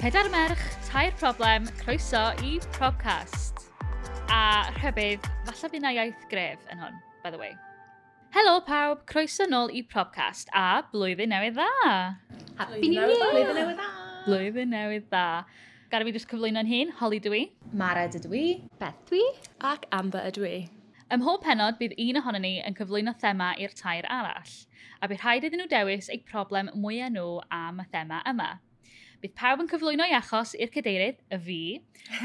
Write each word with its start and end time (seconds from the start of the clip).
Pedair 0.00 0.30
merch, 0.30 0.58
tair 0.88 1.12
problem, 1.18 1.66
croeso 1.76 2.32
i 2.40 2.58
Probcast. 2.72 3.66
A 4.32 4.72
rhybydd, 4.78 5.26
falle 5.44 5.68
fi 5.68 5.80
na 5.84 5.90
iaith 5.92 6.22
gref 6.30 6.62
yn 6.72 6.80
hwn, 6.80 6.94
by 7.20 7.28
the 7.34 7.36
way. 7.36 7.50
Helo 8.32 8.54
pawb, 8.64 9.02
croeso 9.10 9.44
nôl 9.44 9.68
i 9.76 9.82
Probcast 9.84 10.48
a 10.56 10.80
blwyddyn 10.94 11.28
newydd 11.34 11.58
dda! 11.58 11.90
Happy 12.62 12.88
New 12.94 13.10
Year! 13.10 13.12
Blwyddyn 13.26 13.52
newydd 13.58 13.82
dda! 13.82 13.90
Blwyddyn 14.24 14.72
newydd 14.72 15.04
dda. 15.10 15.26
Gara 15.92 16.08
fi 16.08 16.16
jyst 16.16 16.30
cyflwyno'n 16.32 16.72
hun, 16.72 16.96
Holly 17.02 17.20
dwi. 17.28 17.42
Mara 17.84 18.06
dydw 18.16 18.32
i. 18.40 18.46
Beth 18.80 19.04
dwi. 19.12 19.20
Ac 19.74 19.84
Amber 20.00 20.30
ydw 20.32 20.48
i. 20.48 20.56
Ym 21.12 21.20
mhob 21.20 21.44
penod 21.44 21.76
bydd 21.76 21.98
un 22.06 22.22
ohono 22.22 22.40
ni 22.40 22.54
yn 22.64 22.80
cyflwyno 22.80 23.18
thema 23.20 23.52
i'r 23.60 23.76
tair 23.76 24.08
arall, 24.08 24.56
a 25.04 25.12
bydd 25.12 25.20
rhaid 25.26 25.50
iddyn 25.50 25.66
nhw 25.66 25.68
dewis 25.76 26.08
eu 26.08 26.24
problem 26.32 26.72
mwyaf 26.72 27.12
nhw 27.12 27.28
am 27.52 27.84
y 27.84 27.88
thema 27.92 28.24
yma. 28.32 28.50
Bydd 29.20 29.36
pawb 29.36 29.60
yn 29.60 29.68
cyflwyno 29.68 30.06
i 30.08 30.14
achos 30.16 30.54
i'r 30.56 30.72
cadeirydd, 30.72 31.20
y 31.28 31.38
fi, 31.44 31.60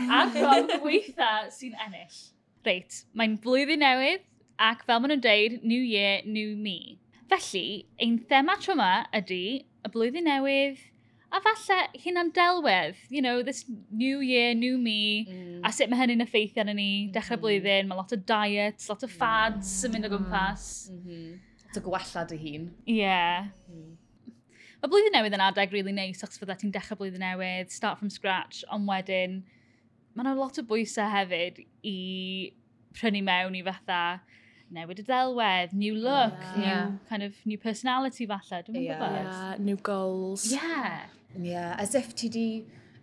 a'r 0.06 0.32
ffordd 0.32 0.76
gweitha 0.84 1.32
sy'n 1.52 1.76
ennill. 1.86 2.20
Reit, 2.66 3.02
mae'n 3.20 3.36
blwyddyn 3.44 3.84
newydd 3.84 4.24
ac 4.64 4.86
fel 4.88 5.02
maen 5.04 5.12
nhw'n 5.12 5.24
deud, 5.26 5.58
new 5.68 5.82
year, 5.84 6.22
new 6.26 6.56
me. 6.56 6.98
Felly, 7.32 7.86
ein 8.02 8.20
thema 8.30 8.56
tro 8.62 8.78
yma 8.78 8.92
ydy 9.20 9.44
y 9.66 9.92
blwyddyn 9.92 10.30
newydd, 10.30 10.80
a 11.36 11.42
falle 11.44 11.80
hynna'n 12.00 12.32
delwedd, 12.36 13.02
you 13.10 13.22
know, 13.22 13.44
this 13.44 13.66
new 13.92 14.22
year, 14.24 14.54
new 14.56 14.78
me, 14.78 15.26
mm. 15.28 15.60
a 15.68 15.74
sut 15.76 15.92
mae 15.92 16.00
hynny'n 16.00 16.24
effeithio 16.24 16.64
arno 16.64 16.78
ni, 16.78 17.10
dechrau 17.12 17.36
mm. 17.36 17.44
blwyddyn, 17.44 17.92
mae 17.92 18.00
lot 18.00 18.16
o 18.16 18.20
diets, 18.32 18.88
lot 18.92 19.04
o 19.04 19.12
fads 19.12 19.68
mm. 19.68 19.90
yn 19.90 19.96
mynd 19.98 20.08
o 20.08 20.14
gwmpas. 20.16 20.66
Ah, 20.88 20.96
mm 20.96 21.04
-hmm. 21.04 21.36
Lot 21.66 21.82
o 21.82 21.86
gwella 21.90 22.26
dy 22.32 22.40
hun. 22.46 22.70
Ie. 22.86 22.98
Yeah. 23.02 23.52
Mm 23.68 23.95
y 24.86 24.92
blwyddyn 24.92 25.16
newydd 25.18 25.36
yn 25.38 25.44
adeg 25.48 25.74
really 25.74 25.94
neis, 25.96 26.22
achos 26.22 26.40
fydda 26.42 26.58
ti'n 26.62 26.74
dechrau 26.74 27.00
blwyddyn 27.00 27.24
newydd, 27.26 27.74
start 27.74 28.00
from 28.02 28.12
scratch, 28.14 28.64
ond 28.74 28.88
wedyn, 28.90 29.42
mae 30.14 30.26
yna 30.26 30.36
lot 30.38 30.60
o 30.62 30.66
bwysau 30.70 31.10
hefyd 31.12 31.62
i 31.86 31.98
prynu 32.96 33.24
mewn 33.26 33.58
i 33.58 33.64
fatha 33.66 34.02
newid 34.76 35.02
y 35.02 35.06
delwedd, 35.08 35.74
new 35.78 35.96
look, 35.96 36.38
yeah. 36.40 36.56
new 36.56 36.68
yeah. 36.68 36.92
kind 37.10 37.24
of 37.24 37.38
new 37.46 37.58
personality 37.62 38.28
falle, 38.30 38.62
dwi'n 38.68 38.82
yeah. 38.82 39.02
gwybod. 39.02 39.32
Yeah, 39.32 39.56
new 39.60 39.78
goals. 39.78 40.46
Yeah. 40.52 41.06
Yeah, 41.38 41.76
as 41.78 41.96
if 41.96 42.14
ti 42.16 42.30
di 42.30 42.48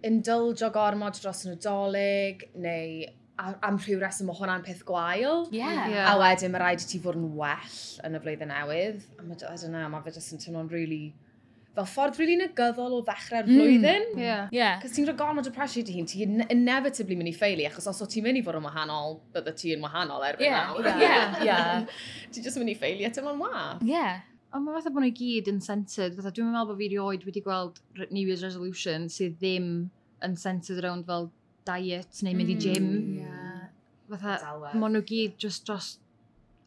indulge 0.02 0.64
o 0.66 0.70
gormod 0.74 1.18
dros 1.20 1.44
yn 1.46 1.56
odolig, 1.56 2.46
neu 2.58 3.10
am 3.42 3.78
rhyw 3.80 3.98
reswm 4.02 4.30
o 4.30 4.36
hwnna'n 4.38 4.64
peth 4.66 4.84
gwael. 4.88 5.46
Yeah. 5.54 5.90
yeah. 5.90 6.12
A 6.12 6.16
wedyn 6.20 6.54
mae 6.54 6.62
rhaid 6.62 6.84
i 6.84 6.88
ti 6.88 7.02
fod 7.02 7.18
yn 7.18 7.28
well 7.38 7.82
yn 8.06 8.18
y 8.18 8.22
flwyddyn 8.22 8.52
newydd. 8.52 9.04
A 9.18 9.26
mae, 9.26 9.36
I 9.38 9.56
don't 9.56 9.74
know, 9.74 9.90
mae 9.92 10.06
fe 10.06 10.14
jyst 10.16 10.34
yn 10.36 10.42
teimlo'n 10.42 10.70
really 10.72 11.12
fel 11.76 11.86
ffordd 11.88 12.18
rili 12.20 12.34
really 12.34 12.40
negyddol 12.42 12.96
o 12.98 13.00
ddechrau'r 13.06 13.46
flwyddyn. 13.48 14.08
Mm. 14.12 14.20
Yeah. 14.20 14.50
Yeah. 14.52 14.80
Cos 14.82 14.92
ti'n 14.96 15.06
rhoi 15.08 15.16
gormod 15.16 15.48
o 15.48 15.52
pressure 15.54 15.84
dy 15.88 15.94
hun, 15.96 16.08
ti'n 16.10 16.44
inevitably 16.52 17.16
mynd 17.16 17.32
i 17.32 17.34
ffeili, 17.36 17.64
achos 17.68 17.88
os 17.88 18.02
o 18.04 18.08
ti'n 18.12 18.26
mynd 18.26 18.40
i 18.40 18.44
fod 18.44 18.58
yn 18.58 18.66
wahanol, 18.68 19.16
bydde 19.32 19.54
ti'n 19.62 19.84
wahanol 19.84 20.26
erbyn 20.28 20.50
yeah. 20.50 20.68
nawr. 20.68 20.90
Yeah. 21.00 21.38
yeah. 21.48 22.04
ti'n 22.34 22.44
just 22.44 22.60
mynd 22.60 22.74
i 22.74 22.76
ffeili 22.76 23.08
at 23.08 23.20
yma'n 23.22 23.40
wath. 23.40 23.86
Yeah. 23.88 24.20
Ond 24.52 24.66
mae 24.66 24.76
fatha 24.76 24.92
bod 24.92 25.06
nhw 25.06 25.12
i 25.14 25.16
gyd 25.16 25.48
yn 25.48 25.62
centred, 25.64 26.18
fatha 26.18 26.34
dwi'n 26.36 26.52
meddwl 26.52 26.74
bod 26.74 26.80
fi 26.82 26.90
rioed 26.92 27.24
wedi 27.24 27.44
gweld 27.44 27.80
New 28.10 28.26
Year's 28.26 28.44
Resolution 28.44 29.08
sydd 29.12 29.38
ddim 29.40 29.68
yn 30.22 30.36
centred 30.36 30.82
around 30.82 31.08
fel 31.08 31.30
diet 31.64 32.20
neu 32.26 32.36
mynd 32.36 32.52
i 32.52 32.58
mm. 32.58 32.64
gym. 32.66 32.90
Mm, 32.92 33.20
yeah. 33.22 33.68
Fatha, 34.12 34.56
mae 34.76 34.92
nhw 34.92 35.06
gyd 35.08 35.38
just 35.40 35.64
dros 35.64 35.94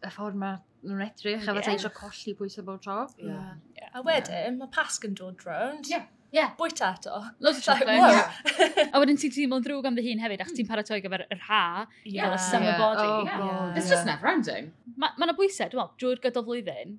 y 0.02 0.10
ffordd 0.10 0.42
mae 0.42 0.58
nhw'n 0.86 1.06
edrych, 1.06 1.46
a 1.46 1.54
fatha 1.54 1.62
yeah. 1.62 1.78
eisiau 1.78 1.94
colli 1.96 2.34
pwysau 2.38 2.66
bob 2.66 2.82
tro. 2.82 2.98
Yeah. 3.22 3.54
A 3.96 4.04
wedyn, 4.04 4.36
yeah. 4.36 4.60
mae 4.60 4.72
pasg 4.76 5.06
yn 5.08 5.16
dod 5.16 5.44
rownd. 5.48 5.88
Yeah. 5.88 6.10
Yeah. 6.36 6.52
Bwyta 6.60 6.90
eto. 6.98 7.22
Loads 7.40 7.62
o 7.62 7.64
chocolate. 7.64 7.96
Yeah. 7.96 8.90
a 8.92 9.00
wedyn 9.00 9.20
ti'n 9.22 9.32
teimlo'n 9.32 9.64
drwg 9.64 9.88
am 9.88 9.96
dy 9.96 10.04
hun 10.10 10.24
hefyd, 10.24 10.44
ac 10.44 10.52
ti'n 10.58 10.68
paratoi 10.68 11.00
gyfer 11.06 11.24
yr 11.30 11.44
ha 11.48 11.62
yeah. 12.04 12.10
i 12.10 12.18
gael 12.18 12.36
y 12.36 12.42
summer 12.44 12.74
yeah. 12.74 12.82
body. 12.82 13.06
Oh, 13.08 13.22
yeah. 13.24 13.46
Yeah. 13.46 13.78
It's 13.80 13.88
just 13.92 14.10
never 14.10 14.28
ending. 14.28 14.74
Mae 15.00 15.16
ma 15.16 15.30
yna 15.30 15.38
bwysau, 15.38 15.72
dwi'n 15.72 15.80
meddwl, 15.80 15.96
drwy'r 16.02 16.24
gydol 16.26 16.48
flwyddyn, 16.50 16.98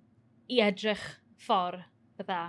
i 0.48 0.62
edrych 0.64 1.04
ffordd 1.44 1.84
fydda 2.16 2.40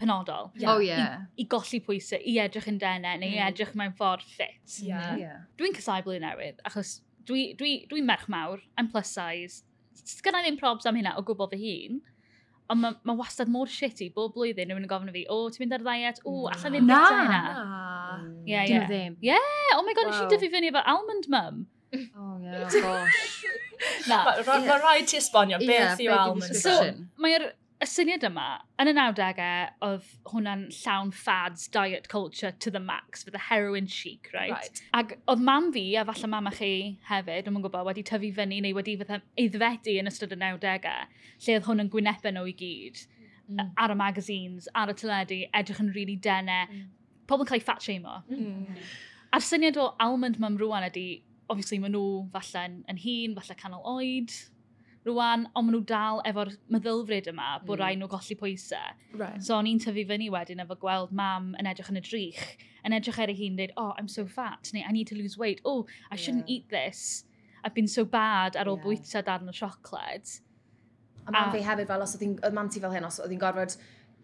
penodol. 0.00 0.52
Yeah. 0.56 0.72
Oh, 0.72 0.80
yeah. 0.80 1.28
I, 1.36 1.44
I 1.44 1.48
golli 1.52 1.84
pwysau, 1.84 2.24
i 2.24 2.38
edrych 2.40 2.72
yn 2.72 2.80
denau, 2.80 3.20
neu 3.20 3.28
mm. 3.28 3.36
i 3.36 3.44
edrych 3.50 3.76
mewn 3.76 3.92
ffordd 3.98 4.24
ffit. 4.24 4.78
Yeah. 4.80 5.12
yeah. 5.20 5.40
Dwi'n 5.60 5.76
casau 5.76 6.06
blwyddyn 6.06 6.24
newydd, 6.24 6.64
achos 6.64 7.02
dwi'n 7.28 7.52
dwi, 7.52 7.56
dwi, 7.60 7.72
dwi 7.92 8.04
merch 8.06 8.30
mawr, 8.32 8.64
I'm 8.80 8.88
plus 8.88 9.12
size, 9.12 9.60
sgynna 10.08 10.40
ddim 10.46 10.56
probs 10.56 10.88
am 10.88 10.96
hynna 10.96 11.18
o 11.20 11.24
gwbl 11.26 11.50
fy 11.52 11.58
hun, 11.60 12.00
Ond 12.68 12.82
mae 12.82 12.96
ma 13.08 13.14
wastad 13.16 13.48
mor 13.48 13.70
shitty 13.72 14.10
bob 14.12 14.34
blwyddyn 14.34 14.68
rhywun 14.68 14.84
yn 14.84 14.90
gofyn 14.90 15.08
i 15.08 15.14
fi, 15.14 15.24
o, 15.32 15.38
oh, 15.46 15.52
ti'n 15.52 15.64
mynd 15.64 15.76
ar 15.78 15.84
ddiet? 15.86 16.18
O, 16.24 16.34
oh, 16.34 16.48
allan 16.52 16.74
ddim 16.76 16.90
bita 16.90 17.20
yna. 17.22 17.38
Ie, 18.44 18.58
ie. 18.60 18.80
ddim. 18.84 19.14
Ie, 19.24 19.38
oh 19.76 19.84
my 19.86 19.94
god, 19.96 20.10
wow. 20.10 20.12
nes 20.12 20.26
i 20.26 20.34
dyfu 20.34 20.50
fyny 20.52 20.68
efo 20.68 20.82
almond 20.92 21.30
mum. 21.32 21.62
Oh, 21.96 22.34
yeah, 22.44 22.68
gosh. 22.68 23.38
Na. 24.10 24.20
Mae 24.44 24.76
rhaid 24.82 25.08
ti 25.08 25.16
esbonio, 25.22 25.62
beth 25.64 26.04
yw 26.04 26.12
almond 26.12 26.52
mum? 26.52 26.60
So, 26.60 26.76
mae'r 27.24 27.48
y 27.78 27.86
syniad 27.86 28.24
yma, 28.26 28.46
yn 28.82 28.90
y 28.90 28.92
90au, 28.96 29.50
oedd 29.86 30.06
hwnna'n 30.32 30.64
llawn 30.74 31.12
fads 31.14 31.68
diet 31.74 32.08
culture 32.10 32.50
to 32.64 32.72
the 32.74 32.80
max, 32.82 33.22
fydd 33.22 33.36
y 33.38 33.42
heroin 33.48 33.86
chic, 33.86 34.30
right? 34.34 34.50
right. 34.50 34.82
Ac 34.98 35.14
oedd 35.30 35.44
mam 35.46 35.70
fi, 35.74 35.84
a 35.94 36.04
falle 36.08 36.30
mama 36.32 36.50
chi 36.56 36.72
hefyd, 37.06 37.46
dwi'n 37.46 37.62
gwybod, 37.62 37.86
wedi 37.86 38.04
tyfu 38.08 38.32
fyny 38.34 38.58
neu 38.64 38.74
wedi 38.74 38.96
fatha 38.98 39.20
eiddfedu 39.38 39.94
yn 40.02 40.10
ystod 40.10 40.34
y 40.34 40.40
90au, 40.40 41.06
lle 41.44 41.56
oedd 41.58 41.68
hwn 41.70 41.84
yn 41.84 41.92
gwynebau 41.94 42.34
nhw 42.34 42.50
i 42.50 42.56
gyd. 42.58 43.04
Mm. 43.48 43.72
Ar 43.80 43.94
y 43.94 43.98
magazines, 44.02 44.66
ar 44.76 44.90
y 44.92 44.98
teledu, 44.98 45.40
edrych 45.56 45.78
yn 45.84 45.92
rili 45.94 46.02
really 46.02 46.20
denau. 46.26 46.66
Mm. 46.66 46.90
Pobl 47.30 47.46
yn 47.46 47.52
cael 47.52 47.62
ei 47.62 47.66
fat 47.70 47.84
shame 47.84 48.10
o. 48.10 48.18
Mm. 48.26 48.42
mm. 48.42 48.92
A'r 49.36 49.44
syniad 49.44 49.78
o 49.78 49.92
almond 50.02 50.40
mam 50.42 50.58
rwan 50.58 50.86
ydy, 50.88 51.22
obviously, 51.46 51.78
maen 51.78 51.94
nhw 51.94 52.26
falle 52.34 52.66
yn, 52.66 52.78
yn 52.90 53.00
hun, 53.06 53.38
falle 53.38 53.56
canol 53.60 53.86
oed, 53.94 54.34
rwan, 55.08 55.46
ond 55.52 55.68
maen 55.68 55.76
nhw 55.76 55.84
dal 55.88 56.22
efo'r 56.28 56.52
meddylfryd 56.74 57.30
yma 57.32 57.50
bod 57.64 57.76
mm. 57.76 57.82
rhaid 57.82 58.00
nhw 58.00 58.08
golli 58.12 58.36
pwysau. 58.40 58.96
Right. 59.14 59.44
So 59.44 59.56
o'n 59.58 59.68
i'n 59.70 59.80
tyfu 59.82 60.04
fyny 60.08 60.28
wedyn 60.34 60.64
efo 60.64 60.78
gweld 60.80 61.14
mam 61.16 61.54
yn 61.60 61.70
edrych 61.70 61.90
yn 61.92 62.00
y 62.00 62.04
drych, 62.04 62.44
yn 62.86 62.96
edrych 62.96 63.20
ar 63.22 63.32
ei 63.32 63.38
hun 63.40 63.56
dweud, 63.58 63.74
oh, 63.76 63.94
I'm 63.98 64.08
so 64.08 64.26
fat, 64.26 64.72
neu 64.74 64.84
I 64.86 64.92
need 64.94 65.10
to 65.12 65.18
lose 65.18 65.38
weight, 65.40 65.62
oh, 65.64 65.86
I 66.10 66.16
shouldn't 66.16 66.48
yeah. 66.48 66.60
eat 66.60 66.68
this, 66.70 67.24
I've 67.64 67.74
been 67.74 67.88
so 67.88 68.04
bad 68.04 68.56
ar 68.56 68.70
ôl 68.70 68.78
yeah. 68.78 68.84
bwyta 68.86 69.24
darn 69.24 69.50
o 69.50 69.56
siocled. 69.56 70.38
A 71.28 71.32
mam 71.34 71.50
fi 71.52 71.60
hefyd 71.60 71.88
fel, 71.90 72.02
os 72.02 72.14
oedd 72.16 72.54
mam 72.56 72.70
ti 72.72 72.80
fel 72.80 72.94
hyn, 72.94 73.04
os 73.04 73.18
oedd 73.20 73.34
hi'n 73.34 73.42
gorfod 73.42 73.74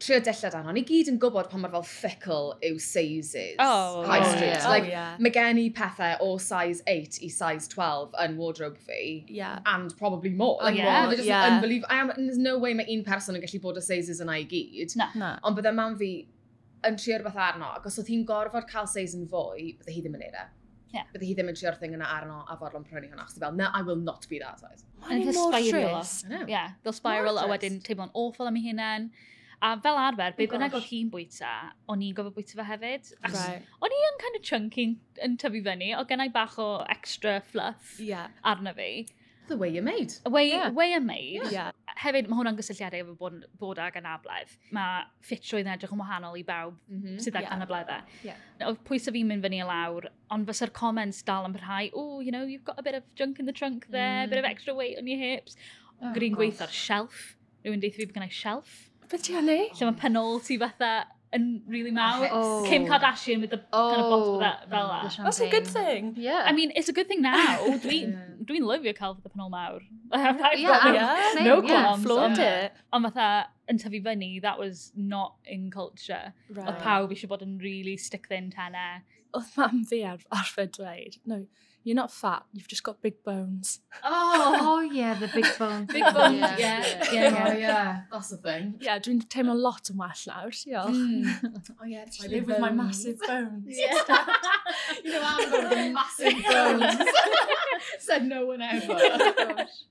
trio 0.02 0.18
dillad 0.20 0.52
dan, 0.52 0.66
ond 0.68 0.78
i 0.78 0.82
gyd 0.86 1.08
yn 1.12 1.18
gwybod 1.22 1.48
pan 1.50 1.62
mae'r 1.62 1.72
fel 1.76 1.84
fickle 1.88 2.56
yw 2.66 2.78
sizes. 2.82 3.54
Oh, 3.62 4.02
high 4.08 4.24
street. 4.26 4.50
Oh, 4.50 4.62
yeah. 4.64 4.68
Like, 4.68 4.88
oh, 4.88 4.92
yeah. 4.92 5.16
mae 5.22 5.32
gen 5.34 5.60
i 5.62 5.68
pethau 5.74 6.18
o 6.24 6.34
size 6.42 6.82
8 6.90 7.20
i 7.24 7.30
size 7.32 7.70
12 7.72 8.16
yn 8.24 8.36
wardrobe 8.40 8.80
fi. 8.82 9.24
Yeah. 9.28 9.60
And 9.70 9.94
probably 9.98 10.30
more. 10.30 10.58
Oh, 10.60 10.66
like, 10.66 10.76
yeah. 10.76 11.10
Just 11.10 11.28
yeah. 11.28 11.46
unbelievable. 11.54 11.94
I 11.94 12.00
am, 12.00 12.12
there's 12.16 12.38
no 12.38 12.58
way 12.58 12.74
mae 12.74 12.88
un 12.96 13.04
person 13.06 13.38
yn 13.38 13.44
gallu 13.44 13.62
bod 13.62 13.80
o 13.80 13.84
sizes 13.84 14.22
yna 14.24 14.40
i 14.42 14.48
gyd. 14.50 14.96
Na. 15.00 15.10
Na. 15.14 15.32
Ond 15.46 15.58
bydde 15.60 15.74
mam 15.78 15.96
fi 16.00 16.12
yn 16.84 16.98
trio 17.00 17.20
rhywbeth 17.20 17.40
arno, 17.40 17.70
ac 17.78 17.86
os 17.88 17.96
oedd 18.02 18.10
hi'n 18.12 18.26
gorfod 18.28 18.68
cael 18.68 18.90
seis 18.90 19.14
yn 19.16 19.28
fwy, 19.30 19.72
bydde 19.78 19.94
hi 19.94 20.04
ddim 20.04 20.18
yn 20.18 20.26
neud 20.26 20.40
e. 20.42 20.48
Yeah. 20.94 21.06
Bydde 21.14 21.26
hi 21.26 21.36
ddim 21.38 21.48
yn 21.50 21.56
trio'r 21.58 21.78
thing 21.80 21.94
yna 21.96 22.08
arno 22.18 22.42
a 22.50 22.56
fodlon 22.60 22.84
prynu 22.86 23.08
hwnna. 23.08 23.24
Chos 23.26 23.40
fel, 23.42 23.54
no, 23.56 23.70
I 23.74 23.82
will 23.86 23.98
not 23.98 24.28
be 24.30 24.38
that 24.42 24.60
size. 24.60 24.84
Mae'n 25.04 25.24
mor 25.34 25.54
stress. 25.58 26.12
Yeah, 26.50 26.74
they'll 26.82 26.96
spiral 26.96 27.40
a 27.40 27.46
wedyn 27.50 27.80
teimlo'n 27.84 28.12
awful 28.14 28.50
am 28.50 28.60
ei 28.60 28.68
hunain. 28.68 29.08
A 29.64 29.80
fel 29.80 29.96
arfer, 29.96 30.34
be 30.36 30.44
oh 30.44 30.52
bynnag 30.52 30.74
oedd 30.76 30.84
hi'n 30.90 31.10
bwyta, 31.12 31.50
o'n 31.88 32.02
i'n 32.04 32.14
gofod 32.16 32.34
bwyta 32.36 32.58
fe 32.58 32.64
hefyd. 32.68 33.12
Right. 33.24 33.68
O'n 33.80 33.94
i 33.96 34.00
yn 34.10 34.18
kind 34.20 34.38
of 34.38 34.42
chunky 34.44 34.82
yn 35.24 35.38
tyfu 35.40 35.62
fyny, 35.64 35.94
o 35.96 36.02
gennau 36.10 36.32
bach 36.34 36.58
o 36.60 36.66
extra 36.92 37.38
fluff 37.52 37.94
yeah. 37.96 38.34
arna 38.44 38.74
fi. 38.76 39.06
The 39.48 39.56
way 39.56 39.68
you're 39.68 39.84
made. 39.84 40.12
Way, 40.26 40.48
yeah. 40.48 40.70
way 40.70 40.90
you're 40.90 41.00
made. 41.00 41.50
Yeah. 41.52 41.70
Hefyd, 42.00 42.28
mae 42.28 42.38
hwnna'n 42.38 42.56
gysylltiadau 42.58 43.04
efo 43.04 43.14
bod, 43.20 43.42
bod 43.60 43.80
ag 43.80 43.96
anabledd. 44.00 44.52
Mae 44.76 45.04
ffitrwydd 45.24 45.68
yn 45.68 45.72
edrych 45.74 45.92
yn 45.96 46.00
wahanol 46.00 46.38
i 46.40 46.44
bawb 46.48 46.78
mm 46.88 47.00
-hmm. 47.00 47.18
sydd 47.24 47.36
ag 47.40 47.46
yeah. 47.46 47.56
anableddau. 47.56 48.14
Yeah. 48.24 48.40
Oedd 48.68 48.80
pwysau 48.88 49.16
fi'n 49.16 49.28
mynd 49.28 49.44
fyny 49.44 49.60
i 49.60 49.68
lawr, 49.68 50.08
ond 50.32 50.48
fysa'r 50.48 50.72
comments 50.76 51.20
dal 51.28 51.48
yn 51.48 51.56
parhau, 51.56 51.88
oh, 51.92 52.20
you 52.24 52.32
know, 52.32 52.44
you've 52.44 52.64
got 52.68 52.80
a 52.80 52.84
bit 52.84 53.00
of 53.00 53.04
junk 53.20 53.40
in 53.40 53.48
the 53.48 53.56
trunk 53.56 53.88
there, 53.88 54.24
mm. 54.24 54.28
a 54.28 54.32
bit 54.32 54.40
of 54.40 54.44
mm. 54.44 54.52
extra 54.52 54.76
weight 54.76 55.00
on 55.00 55.08
your 55.08 55.20
hips. 55.20 55.56
Oh, 56.00 56.12
Gwyd 56.12 56.28
i'n 56.30 56.40
gweithio'r 56.40 56.76
shelf. 56.84 57.36
Rwy'n 57.64 57.80
deitha 57.80 58.00
fi 58.00 58.08
bod 58.08 58.16
gennau 58.16 58.32
shelf 58.32 58.74
Beth 59.10 59.22
ti 59.22 59.36
anu? 59.36 59.58
Lle 59.74 59.90
mae 59.90 59.98
penol 60.00 60.40
ti 60.44 60.58
fatha 60.58 60.94
yn 61.34 61.62
really 61.66 61.90
mawr. 61.90 62.28
Oh. 62.30 62.64
Kim 62.68 62.86
Kardashian 62.86 63.40
with 63.40 63.50
the 63.50 63.60
oh. 63.72 63.90
kind 63.90 64.02
of 64.02 64.10
bottle 64.10 64.38
that, 64.38 64.70
fel 64.70 64.88
that. 64.88 65.16
That's 65.22 65.40
a 65.40 65.50
good 65.50 65.66
thing. 65.66 66.14
Yeah. 66.16 66.44
I 66.46 66.52
mean, 66.52 66.72
it's 66.74 66.88
a 66.88 66.92
good 66.92 67.08
thing 67.08 67.22
now. 67.22 67.58
Dwi'n 67.84 68.12
yeah. 68.12 68.44
dwi 68.50 68.60
lyfio 68.62 68.94
cael 68.96 69.16
fy 69.18 69.32
penol 69.34 69.50
mawr. 69.50 69.80
I've, 70.12 70.58
yeah, 70.58 70.68
got 70.68 70.84
no, 70.84 70.92
yeah. 70.94 71.44
no 71.44 71.62
qualms. 71.62 71.70
Yeah, 71.70 71.90
um, 71.90 72.02
flaunt 72.02 72.38
it. 72.38 72.72
Ond 72.92 73.10
fatha, 73.10 73.48
yn 73.70 73.80
tyfu 73.80 74.02
fyny, 74.04 74.40
that 74.42 74.58
was 74.58 74.92
not 74.94 75.36
in 75.44 75.70
culture. 75.70 76.32
Right. 76.48 76.66
Oedd 76.68 76.80
pawb 76.84 77.14
eisiau 77.14 77.32
bod 77.32 77.44
yn 77.46 77.58
really 77.62 77.96
stick 77.96 78.28
thin 78.28 78.50
tenau. 78.54 79.02
Oedd 79.34 79.52
mam 79.58 79.84
fi 79.90 80.02
ar, 80.06 80.24
arfer 80.34 80.66
dweud, 80.70 81.18
no, 81.26 81.44
you're 81.84 81.94
not 81.94 82.10
fat, 82.10 82.44
you've 82.52 82.68
just 82.68 82.82
got 82.82 83.02
big 83.02 83.22
bones. 83.24 83.80
Oh, 84.02 84.56
oh 84.60 84.80
yeah, 84.80 85.14
the 85.14 85.28
big 85.28 85.46
bones. 85.58 85.92
big 85.92 86.02
bones, 86.02 86.40
yeah. 86.40 86.56
Yeah, 86.58 87.12
yeah, 87.12 87.12
yeah. 87.12 87.44
Oh, 87.46 87.58
yeah, 87.58 88.00
that's 88.10 88.30
the 88.30 88.38
thing. 88.38 88.74
Yeah, 88.80 88.98
dwi'n 88.98 89.20
teimlo 89.28 89.54
lot 89.54 89.90
yn 89.92 90.00
well 90.00 90.14
nawr, 90.26 90.54
diolch. 90.64 90.96
Mm. 90.96 91.72
Oh 91.80 91.84
yeah, 91.84 92.06
I 92.22 92.26
live 92.28 92.46
with 92.46 92.58
my 92.58 92.70
massive 92.70 93.20
bones. 93.20 93.66
yeah. 93.68 94.24
you 95.04 95.12
know, 95.12 95.22
I'm 95.22 95.50
got 95.50 95.70
the 95.70 95.90
massive 95.92 96.44
bones. 96.48 97.10
Said 97.98 98.24
no 98.24 98.46
one 98.46 98.62
ever. 98.62 98.86
Oh, 98.88 99.32
gosh. 99.36 99.84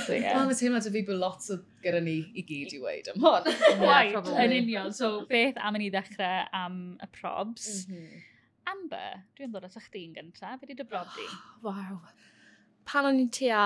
So, 0.00 0.14
yeah. 0.14 0.40
Ond 0.40 0.52
y 0.52 0.56
teimlad 0.58 0.88
fi 0.94 1.02
bod 1.06 1.20
lot 1.20 1.46
o 1.52 1.58
gyda 1.84 2.00
ni 2.04 2.16
i 2.38 2.44
gyd 2.48 2.74
i 2.76 2.80
weid 2.82 3.10
am 3.12 3.22
hon. 3.22 3.48
Waith, 3.82 4.30
yn 4.44 4.56
union. 4.56 4.92
So, 4.96 5.24
beth 5.28 5.60
am 5.60 5.78
ni 5.80 5.90
ddechrau 5.92 6.46
am 6.56 6.82
y 7.02 7.08
probs. 7.14 7.86
Mm 7.88 7.96
-hmm. 7.96 8.26
Amber, 8.72 9.22
dwi'n 9.36 9.54
dod 9.54 9.66
at 9.66 9.78
eich 9.78 9.88
di'n 9.94 10.16
gyntaf. 10.16 10.60
Be 10.60 10.70
di 10.70 10.78
dy 10.78 10.86
brob 10.88 11.08
di? 11.16 11.28
Waw. 11.66 11.98
Pan 12.88 13.08
o'n 13.08 13.20
i'n 13.22 13.30
tua 13.34 13.64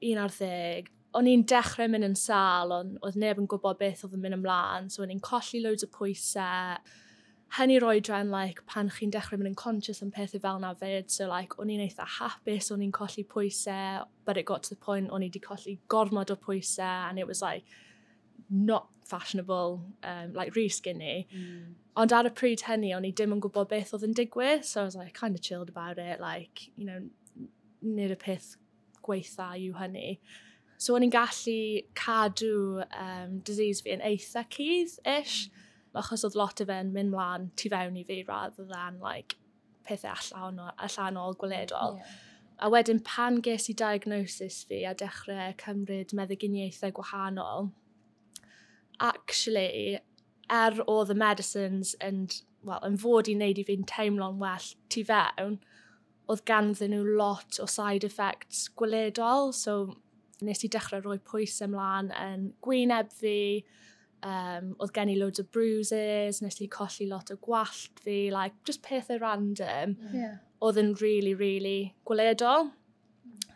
11, 0.00 0.90
o'n 1.18 1.28
i'n 1.28 1.46
dechrau 1.48 1.88
mynd 1.92 2.08
yn 2.10 2.18
sal, 2.18 2.72
ond 2.72 2.98
oedd 3.02 3.18
neb 3.20 3.40
yn 3.40 3.48
gwybod 3.50 3.80
beth 3.80 4.04
oedd 4.06 4.16
yn 4.18 4.24
mynd 4.24 4.38
ymlaen. 4.40 4.90
So, 4.92 5.04
o'n 5.04 5.12
i'n 5.14 5.24
colli 5.24 5.62
loads 5.64 5.86
o 5.86 5.90
pwysau 5.92 6.78
hynny 7.58 7.80
roi 7.82 8.00
dren, 8.00 8.30
like, 8.30 8.64
pan 8.66 8.88
chi'n 8.88 9.10
dechrau 9.12 9.38
mynd 9.38 9.50
yn 9.50 9.56
conscious 9.58 10.00
am 10.02 10.10
pethau 10.14 10.40
fel 10.40 10.60
na 10.62 10.72
fyd, 10.78 11.10
so, 11.12 11.26
like, 11.28 11.58
o'n 11.60 11.70
i'n 11.72 11.82
eitha 11.84 12.06
hapus, 12.18 12.70
o'n 12.72 12.84
i'n 12.86 12.92
colli 12.96 13.24
pwysau, 13.28 14.06
but 14.24 14.38
it 14.40 14.46
got 14.48 14.62
to 14.62 14.70
the 14.70 14.80
point 14.80 15.10
o'n 15.10 15.24
i 15.24 15.28
wedi 15.28 15.42
colli 15.42 15.78
gormod 15.92 16.32
o 16.32 16.36
pwysau, 16.36 17.10
and 17.10 17.18
it 17.18 17.26
was, 17.26 17.42
like, 17.42 17.64
not 18.48 18.88
fashionable, 19.08 19.82
um, 20.02 20.32
like, 20.32 20.54
really 20.56 20.70
skinny. 20.72 21.26
Mm. 21.34 21.74
Ond 22.00 22.14
ar 22.16 22.30
y 22.30 22.32
pryd 22.32 22.64
hynny, 22.68 22.94
o'n 22.96 23.04
i 23.04 23.12
dim 23.12 23.34
yn 23.36 23.42
gwybod 23.44 23.68
beth 23.68 23.92
oedd 23.92 24.06
yn 24.08 24.16
digwydd, 24.16 24.64
so 24.64 24.80
I 24.80 24.84
was, 24.88 24.96
like, 24.96 25.12
kind 25.18 25.36
of 25.36 25.42
chilled 25.44 25.68
about 25.68 25.98
it, 25.98 26.20
like, 26.20 26.70
you 26.76 26.86
know, 26.86 27.02
nid 27.82 28.14
y 28.14 28.16
peth 28.16 28.54
gweitha 29.04 29.50
yw 29.58 29.76
hynny. 29.76 30.14
So 30.80 30.96
o'n 30.96 31.04
i'n 31.04 31.12
gallu 31.12 31.84
cadw 31.98 32.86
um, 32.88 33.36
disease 33.44 33.84
fi 33.84 33.92
yn 33.98 34.06
eitha 34.08 34.46
cydd-ish. 34.56 35.50
Mm 35.50 35.61
achos 35.98 36.24
oedd 36.26 36.36
lot 36.38 36.60
o 36.62 36.66
fe'n 36.68 36.92
mynd 36.94 37.12
mlaen 37.12 37.50
tu 37.60 37.70
fewn 37.72 37.98
i 38.00 38.04
fi 38.08 38.22
rather 38.28 38.66
than 38.68 39.00
like, 39.02 39.36
pethau 39.88 40.14
allanol, 40.14 40.72
allanol 40.78 41.36
gweledol. 41.40 41.98
Yeah. 41.98 42.12
A 42.62 42.70
wedyn 42.70 43.02
pan 43.04 43.40
ges 43.42 43.68
i 43.72 43.74
diagnosis 43.74 44.62
fi 44.68 44.84
a 44.86 44.94
dechrau 44.94 45.56
cymryd 45.62 46.14
meddyginiaethau 46.16 46.94
gwahanol, 46.98 47.72
actually, 49.02 49.98
er 50.52 50.78
oedd 50.86 51.10
y 51.10 51.18
medicines 51.18 51.96
yn, 52.04 52.26
well, 52.62 52.82
yn 52.86 52.98
fod 53.00 53.30
i 53.30 53.34
wneud 53.34 53.58
i 53.58 53.66
fi'n 53.66 53.86
teimlo'n 53.88 54.38
well 54.42 54.68
tu 54.92 55.02
fewn, 55.08 55.58
oedd 56.30 56.44
ganddyn 56.48 56.94
nhw 56.94 57.16
lot 57.18 57.58
o 57.62 57.66
side 57.66 58.06
effects 58.06 58.68
gweledol, 58.78 59.50
so 59.56 59.96
nes 60.42 60.62
i 60.62 60.70
dechrau 60.70 61.02
rhoi 61.02 61.18
pwys 61.26 61.58
ymlaen 61.66 62.12
yn 62.14 62.50
gwyneb 62.64 63.10
fi, 63.14 63.64
um, 64.22 64.72
oedd 64.78 64.94
gen 64.96 65.10
i 65.12 65.16
loads 65.18 65.42
o 65.42 65.46
bruises, 65.54 66.40
nes 66.42 66.60
i 66.62 66.68
colli 66.70 67.08
lot 67.10 67.32
o 67.32 67.38
gwallt 67.42 68.02
fi, 68.04 68.30
like, 68.32 68.54
just 68.66 68.82
pethau 68.86 69.20
random, 69.22 69.96
mm-hmm. 69.96 70.16
yeah. 70.16 70.38
oedd 70.62 70.80
yn 70.82 70.94
really, 71.00 71.34
really 71.34 71.94
gweledol. 72.08 72.70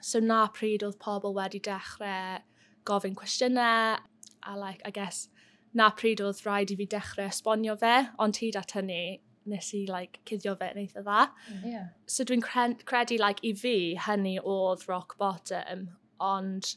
So 0.01 0.21
na 0.23 0.47
pryd 0.55 0.85
oedd 0.87 0.99
pobl 1.03 1.35
wedi 1.37 1.61
dechrau 1.63 2.43
gofyn 2.87 3.17
cwestiynau, 3.19 3.99
a 4.47 4.57
like, 4.57 4.83
I 4.87 4.93
guess, 4.95 5.29
na 5.75 5.91
pryd 5.91 6.23
oedd 6.23 6.43
rhaid 6.47 6.73
i 6.73 6.79
fi 6.79 6.89
dechrau 6.97 7.31
esbonio 7.31 7.77
fe, 7.81 7.95
ond 8.23 8.39
hyd 8.43 8.59
at 8.59 8.77
hynny, 8.77 9.21
nes 9.47 9.71
i 9.75 9.85
like, 9.91 10.21
cuddio 10.27 10.57
fe 10.59 10.71
yn 10.75 10.83
eitha 10.85 11.03
dda. 11.03 11.29
Mm-hmm. 11.31 11.71
Yeah. 11.71 11.93
So 12.11 12.27
dwi'n 12.27 12.43
cre 12.45 12.73
credu 12.87 13.21
like, 13.23 13.43
i 13.47 13.55
fi 13.55 13.77
hynny 14.07 14.37
oedd 14.43 14.87
rock 14.91 15.17
bottom, 15.23 15.89
ond 16.23 16.75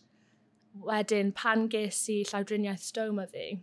wedyn 0.85 1.33
pan 1.35 1.67
ges 1.71 2.03
i 2.13 2.21
llawdriniaeth 2.29 2.85
stoma 2.91 3.25
fi, 3.29 3.57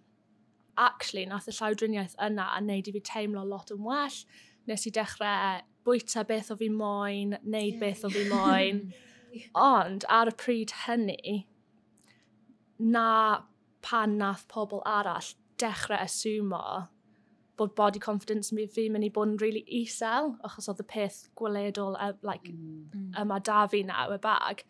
actually, 0.78 1.26
nath 1.26 1.48
y 1.50 1.54
llawdriniaeth 1.56 2.16
yna 2.28 2.50
a 2.54 2.60
wneud 2.62 2.90
i 2.90 2.94
fi 2.96 3.02
teimlo 3.10 3.44
lot 3.48 3.72
yn 3.74 3.82
well. 3.86 4.20
Nes 4.66 4.86
i 4.88 4.92
dechrau 4.94 5.62
bwyta 5.86 6.24
beth 6.26 6.50
o 6.50 6.56
fi 6.60 6.70
moyn, 6.72 7.36
wneud 7.44 7.76
yeah. 7.76 7.82
beth 7.82 8.04
o 8.06 8.12
fi 8.12 8.24
moyn. 8.30 8.82
Ond 9.68 10.06
ar 10.08 10.32
y 10.32 10.34
pryd 10.40 10.74
hynny, 10.86 11.36
na 12.78 13.08
pan 13.86 14.18
nath 14.18 14.46
pobl 14.52 14.82
arall 14.88 15.34
dechrau 15.60 16.00
asumo 16.02 16.88
bod 17.56 17.74
body 17.74 17.98
confidence 17.98 18.52
mi 18.52 18.66
fi 18.66 18.88
mynd 18.92 19.06
i 19.06 19.10
bod 19.12 19.30
yn 19.30 19.38
really 19.40 19.62
isel, 19.78 20.34
achos 20.44 20.68
oedd 20.68 20.82
y 20.82 20.86
peth 20.92 21.22
gweledol 21.40 21.96
uh, 21.96 22.12
like, 22.26 22.52
mm. 22.52 23.14
yma 23.22 23.40
da 23.48 23.64
fi 23.72 23.82
naw 23.88 24.12
y 24.12 24.18
bag. 24.22 24.64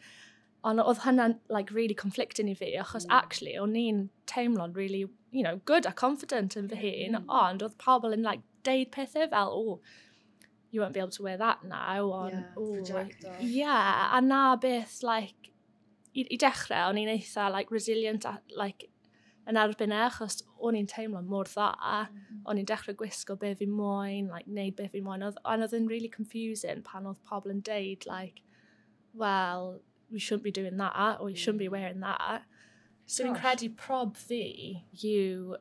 Ond 0.66 0.82
oedd 0.82 1.02
hynna'n 1.04 1.38
like, 1.52 1.74
really 1.74 1.96
conflicting 1.98 2.50
i 2.50 2.54
fi, 2.58 2.72
achos 2.82 3.08
mm. 3.08 3.16
actually, 3.18 3.56
o'n 3.58 3.74
i'n 3.80 4.04
teimlo'n 4.30 4.76
really 4.78 5.04
you 5.36 5.42
know, 5.42 5.60
good 5.66 5.84
a 5.84 5.92
confident 5.92 6.56
yn 6.56 6.68
fy 6.70 6.78
hun, 6.80 7.16
mm. 7.18 7.24
ond 7.28 7.60
oedd 7.64 7.74
pobl 7.82 8.14
yn, 8.16 8.22
like, 8.24 8.40
deud 8.64 8.88
pethau 8.94 9.26
fel, 9.34 9.50
o, 9.52 9.74
you 10.72 10.80
won't 10.80 10.94
be 10.94 11.02
able 11.02 11.12
to 11.12 11.26
wear 11.26 11.36
that 11.36 11.62
now, 11.68 12.08
on, 12.10 12.32
yeah, 12.32 12.54
o, 12.56 13.36
yeah, 13.44 14.16
a 14.16 14.22
na 14.24 14.56
beth, 14.56 15.02
like, 15.04 15.50
i, 16.14 16.24
i 16.24 16.38
dechrau, 16.40 16.88
o'n 16.88 17.02
i'n 17.02 17.12
eitha, 17.18 17.50
like, 17.52 17.74
resilient, 17.74 18.24
a, 18.24 18.38
like, 18.56 18.88
yn 19.46 19.60
erbyn 19.60 19.92
e, 19.92 20.00
achos 20.06 20.40
o'n 20.56 20.80
i'n 20.80 20.88
teimlo 20.88 21.20
mor 21.20 21.52
dda, 21.52 21.68
mm. 22.08 22.40
o'n 22.48 22.64
i'n 22.64 22.72
dechrau 22.72 22.96
gwisgo 23.04 23.36
be 23.44 23.52
fi 23.60 23.68
moyn, 23.68 24.32
like, 24.32 24.48
neud 24.48 24.80
be 24.80 24.88
fi 24.88 25.04
moyn, 25.04 25.26
a 25.26 25.34
oedd 25.36 25.76
yn 25.76 25.92
really 25.92 26.08
confusing 26.16 26.80
pan 26.88 27.12
oedd 27.12 27.20
pobl 27.28 27.52
yn 27.52 27.60
deud, 27.68 28.08
like, 28.08 28.40
well, 29.12 29.82
we 30.08 30.18
shouldn't 30.18 30.48
be 30.48 30.60
doing 30.62 30.80
that, 30.80 31.20
or 31.20 31.28
you 31.28 31.36
shouldn't 31.36 31.60
be 31.60 31.68
mm. 31.68 31.76
wearing 31.76 32.00
that, 32.08 32.48
So 33.06 33.24
fi'n 33.24 33.38
credu 33.38 33.70
prob 33.78 34.16
fi 34.18 34.82
yw, 34.98 35.56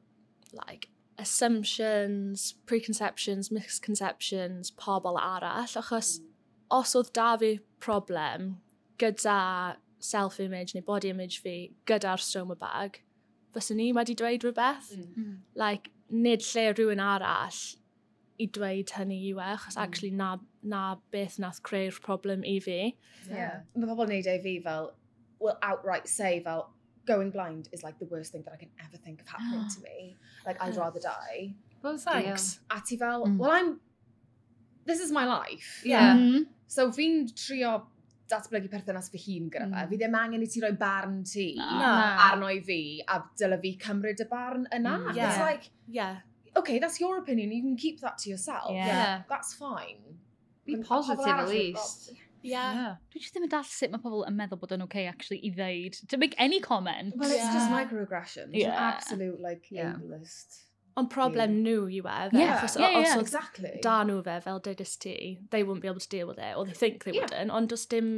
like, 0.53 0.89
assumptions, 1.17 2.55
preconceptions, 2.65 3.51
misconceptions, 3.51 4.71
pobl 4.71 5.19
arall, 5.21 5.69
achos 5.77 6.19
mm. 6.19 6.29
os 6.71 6.95
oedd 6.97 7.11
da 7.13 7.35
fi 7.37 7.51
problem 7.79 8.55
gyda 9.01 9.77
self-image 9.99 10.75
neu 10.75 10.85
body 10.89 11.13
image 11.13 11.39
fi 11.45 11.55
gyda'r 11.89 12.21
stoma 12.21 12.57
bag, 12.59 12.99
fyswn 13.55 13.79
ni 13.81 13.91
wedi 13.95 14.17
dweud 14.17 14.45
rhywbeth. 14.45 14.91
Mm. 14.97 15.07
Hmm. 15.15 15.39
Like, 15.55 15.91
nid 16.09 16.43
lle 16.51 16.67
rhywun 16.73 17.01
arall 17.01 17.61
i 18.41 18.49
dweud 18.57 18.91
hynny 18.97 19.21
yw 19.29 19.39
e, 19.39 19.49
achos 19.53 19.77
mm. 19.77 19.83
actually 19.85 20.11
na, 20.11 20.35
na 20.63 20.83
beth 21.13 21.39
nath 21.39 21.61
creu'r 21.63 22.01
problem 22.03 22.43
i 22.43 22.59
fi. 22.59 22.79
Yeah. 23.29 23.35
yeah. 23.37 23.57
Mae 23.77 23.91
pobl 23.91 24.09
yn 24.09 24.17
neud 24.17 24.31
ei 24.33 24.41
fi 24.43 24.57
fel, 24.65 24.91
will 25.39 25.59
outright 25.61 26.09
say 26.11 26.41
fel, 26.43 26.67
going 27.05 27.31
blind 27.31 27.69
is 27.71 27.83
like 27.83 27.97
the 27.99 28.05
worst 28.05 28.31
thing 28.31 28.43
that 28.43 28.53
I 28.53 28.57
can 28.57 28.69
ever 28.83 28.97
think 28.97 29.21
of 29.21 29.27
happening 29.27 29.67
to 29.69 29.81
me. 29.87 30.15
Like, 30.45 30.61
I'd 30.61 30.75
rather 30.75 30.99
die. 30.99 31.53
Well, 31.81 31.97
Thanks. 31.97 32.59
A 32.71 32.81
ti 32.85 32.97
fel, 32.97 33.25
mm. 33.25 33.37
well, 33.37 33.51
I'm, 33.51 33.79
this 34.85 34.99
is 34.99 35.11
my 35.11 35.25
life. 35.25 35.81
Yeah. 35.85 36.15
Mm. 36.15 36.45
So 36.67 36.89
fi'n 36.91 37.27
trio 37.35 37.87
datblygu 38.31 38.71
perthynas 38.71 39.11
fy 39.13 39.21
hun 39.21 39.49
gyda 39.53 39.67
fe. 39.69 39.83
Mm. 39.83 39.89
Fi 39.91 39.99
ddim 40.01 40.17
angen 40.21 40.45
i 40.45 40.49
ti 40.49 40.63
roi 40.63 40.71
barn 40.79 41.19
ti 41.23 41.51
no. 41.57 41.91
arno 42.29 42.49
i 42.49 42.59
fi, 42.69 42.79
a 43.07 43.21
dyle 43.37 43.59
fi 43.61 43.75
cymryd 43.85 44.23
y 44.25 44.29
barn 44.31 44.65
yna. 44.73 44.95
Mm. 45.03 45.15
Yeah. 45.19 45.29
It's 45.29 45.43
like, 45.45 45.69
yeah. 45.87 46.17
okay, 46.57 46.79
that's 46.79 46.99
your 46.99 47.17
opinion, 47.19 47.51
you 47.51 47.61
can 47.61 47.77
keep 47.77 48.01
that 48.01 48.17
to 48.19 48.29
yourself. 48.29 48.71
Yeah. 48.71 48.87
yeah. 48.87 49.21
That's 49.29 49.53
fine. 49.53 50.01
Be 50.65 50.77
positive 50.77 51.27
at 51.27 51.47
least. 51.47 52.09
Well, 52.09 52.24
Yeah. 52.45 52.95
Dwi 53.11 53.23
just 53.23 53.35
ddim 53.35 53.47
yn 53.47 53.53
dall 53.53 53.65
sut 53.69 53.93
mae 53.93 54.03
pobl 54.03 54.25
yn 54.27 54.37
meddwl 54.37 54.61
bod 54.61 54.75
yn 54.75 54.85
okay 54.85 55.07
actually 55.09 55.41
i 55.47 55.51
ddeud. 55.55 55.97
To 56.13 56.21
make 56.21 56.37
any 56.37 56.61
comment. 56.61 57.15
Well, 57.17 57.31
it's 57.31 57.43
yeah. 57.43 57.57
just 57.57 57.73
microaggression. 57.73 58.53
Yeah. 58.53 58.75
An 58.75 58.93
absolute, 58.93 59.41
like, 59.41 59.67
yeah. 59.71 59.95
ableist. 59.97 60.61
Ond 60.95 61.09
problem 61.11 61.57
yeah. 61.57 61.63
nhw 61.65 61.87
yw 61.91 62.05
e, 62.07 62.11
fe, 62.31 62.39
yeah. 62.39 62.53
achos 62.55 62.77
yeah, 62.79 62.93
yeah, 62.93 63.01
os 63.01 63.15
oedd 63.17 63.25
exactly. 63.25 63.71
da 63.83 63.97
nhw 64.07 64.21
fe 64.23 64.35
fel 64.45 64.61
dydys 64.63 64.93
ti, 65.03 65.15
they 65.51 65.63
wouldn't 65.63 65.83
be 65.83 65.89
able 65.91 66.03
to 66.03 66.11
deal 66.13 66.29
with 66.29 66.39
it, 66.39 66.55
or 66.55 66.63
they 66.63 66.77
think 66.83 67.03
they 67.03 67.11
yeah. 67.11 67.25
wouldn't, 67.25 67.51
ond 67.51 67.67
does 67.73 67.83
dim, 67.91 68.11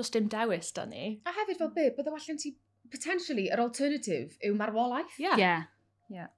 does 0.00 0.08
dim 0.14 0.30
dewis 0.32 0.72
da 0.72 0.86
ni. 0.88 1.18
A 1.28 1.34
hefyd 1.36 1.60
fel 1.60 1.74
be, 1.76 1.90
bydde 1.98 2.14
wallan 2.14 2.40
ti, 2.40 2.54
potentially, 2.94 3.50
yr 3.52 3.60
alternative 3.66 4.38
yw 4.40 4.56
marwolaeth. 4.56 5.18
Yeah. 5.20 5.36
Yeah. 5.42 5.66
yeah. 6.08 6.32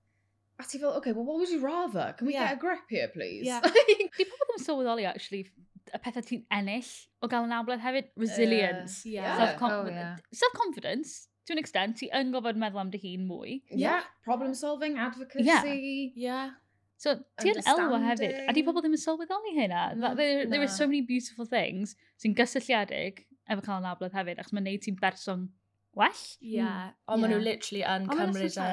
A 0.58 0.66
ti 0.66 0.82
fel, 0.82 0.96
okay, 0.98 1.12
well, 1.12 1.28
what 1.28 1.38
would 1.38 1.54
you 1.54 1.62
rather? 1.62 2.12
Can 2.18 2.26
we 2.26 2.34
yeah. 2.34 2.48
get 2.48 2.58
a 2.58 2.60
grip 2.66 2.90
here, 2.90 3.08
please? 3.14 3.46
Yeah. 3.46 3.62
Di 4.18 4.26
pobl 4.26 4.50
ddim 4.50 4.66
sylweddoli, 4.66 5.06
actually, 5.06 5.46
y 5.94 6.00
pethau 6.02 6.26
ti'n 6.26 6.42
ennill 6.54 6.90
o 7.22 7.30
gael 7.30 7.46
yn 7.48 7.54
abledd 7.56 7.82
hefyd. 7.84 8.10
Resilience. 8.20 9.00
Uh, 9.04 9.14
yeah. 9.14 9.38
Self-confidence. 9.40 9.94
Oh, 9.94 9.94
yeah. 9.94 10.40
Self-confidence, 10.42 11.14
to 11.46 11.54
an 11.54 11.62
extent, 11.62 11.98
ti 12.00 12.10
yn 12.16 12.34
gofod 12.34 12.58
meddwl 12.60 12.82
am 12.82 12.92
dy 12.92 13.00
hun 13.04 13.28
mwy. 13.30 13.60
Yeah. 13.70 14.06
Problem 14.26 14.54
solving, 14.58 14.98
advocacy. 14.98 15.46
Yeah. 15.46 16.10
yeah. 16.16 16.54
So, 16.98 17.16
ti 17.42 17.52
yn 17.52 17.62
elwa 17.68 18.00
hefyd. 18.04 18.44
A 18.48 18.54
di 18.56 18.64
pobl 18.66 18.84
ddim 18.84 18.96
yn 18.96 19.02
sylweddoli 19.02 19.54
hynna. 19.58 19.86
No, 19.98 20.14
there, 20.18 20.44
no. 20.44 20.50
there 20.50 20.64
are 20.64 20.72
so 20.72 20.88
many 20.88 21.02
beautiful 21.04 21.48
things 21.48 21.96
sy'n 22.22 22.36
gysylltiedig 22.38 23.26
efo 23.50 23.64
cael 23.64 23.82
yn 23.82 23.90
abledd 23.90 24.16
hefyd, 24.16 24.40
achos 24.40 24.54
mae'n 24.56 24.70
neud 24.70 24.84
ti'n 24.84 24.96
berson 25.00 25.48
well. 25.96 26.20
Ie. 26.42 26.56
Yeah. 26.58 26.90
Ond 27.08 27.20
yeah. 27.20 27.22
maen 27.22 27.34
nhw 27.34 27.40
literally 27.44 27.82
yn 27.94 28.08
o, 28.08 28.18
cymryd 28.18 28.58
e 28.58 28.68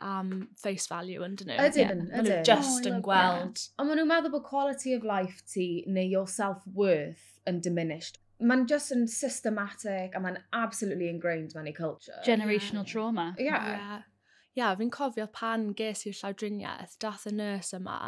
am 0.00 0.32
um, 0.32 0.44
face 0.60 0.90
value 0.90 1.24
yn 1.26 1.38
dyn 1.38 1.52
nhw. 1.52 1.58
Ydyn, 1.68 1.82
yeah. 1.82 2.20
ydyn. 2.20 2.30
nhw 2.30 2.42
just 2.48 2.82
oh, 2.82 2.90
yn 2.90 3.02
gweld. 3.06 3.64
Ond 3.76 3.90
maen 3.90 4.00
nhw'n 4.00 4.12
meddwl 4.12 4.34
bod 4.36 4.46
quality 4.48 4.94
of 4.96 5.06
life 5.06 5.44
ti 5.52 5.68
neu 5.86 6.06
your 6.16 6.30
self-worth 6.30 7.26
yn 7.50 7.62
diminished. 7.64 8.20
Mae'n 8.42 8.66
just 8.68 8.92
yn 8.92 9.06
systematic 9.08 10.16
a 10.16 10.20
mae'n 10.20 10.42
absolutely 10.52 11.08
ingrained 11.08 11.54
mewn 11.56 11.70
ei 11.70 11.76
culture. 11.76 12.18
Generational 12.26 12.84
yeah. 12.84 12.92
trauma. 12.92 13.26
Ie. 13.38 13.48
Yeah. 13.48 13.72
yeah. 13.72 14.04
Ie, 14.56 14.62
yeah, 14.62 14.76
fi'n 14.76 14.92
cofio 14.92 15.26
pan 15.32 15.70
ges 15.76 16.06
i'r 16.08 16.16
llawdriniaeth, 16.16 16.96
dath 17.02 17.26
y 17.28 17.32
nurse 17.36 17.76
yma 17.76 17.98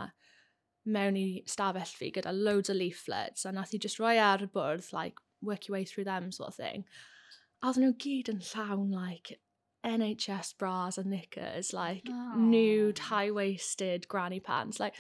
mewn 0.88 1.18
i 1.20 1.26
stafell 1.50 1.90
fi 2.00 2.08
gyda 2.14 2.32
loads 2.32 2.72
o 2.72 2.76
leaflets 2.76 3.44
a 3.44 3.52
nath 3.52 3.74
i 3.76 3.80
just 3.84 4.00
roi 4.00 4.14
e 4.16 4.22
ar 4.24 4.44
y 4.46 4.48
bwrdd, 4.54 4.88
like, 4.96 5.20
work 5.44 5.68
your 5.68 5.76
way 5.76 5.84
through 5.84 6.06
them 6.08 6.32
sort 6.32 6.48
of 6.48 6.56
thing 6.56 6.84
oedden 7.64 7.86
nhw 7.86 7.94
gyd 8.04 8.32
yn 8.32 8.42
llawn, 8.52 8.90
like, 8.94 9.38
NHS 9.86 10.56
bras 10.58 10.98
and 10.98 11.10
knickers, 11.10 11.72
like, 11.72 12.04
Aww. 12.04 12.36
nude, 12.36 13.00
oh. 13.00 13.08
high-waisted 13.12 14.08
granny 14.08 14.40
pants, 14.40 14.80
like, 14.80 14.94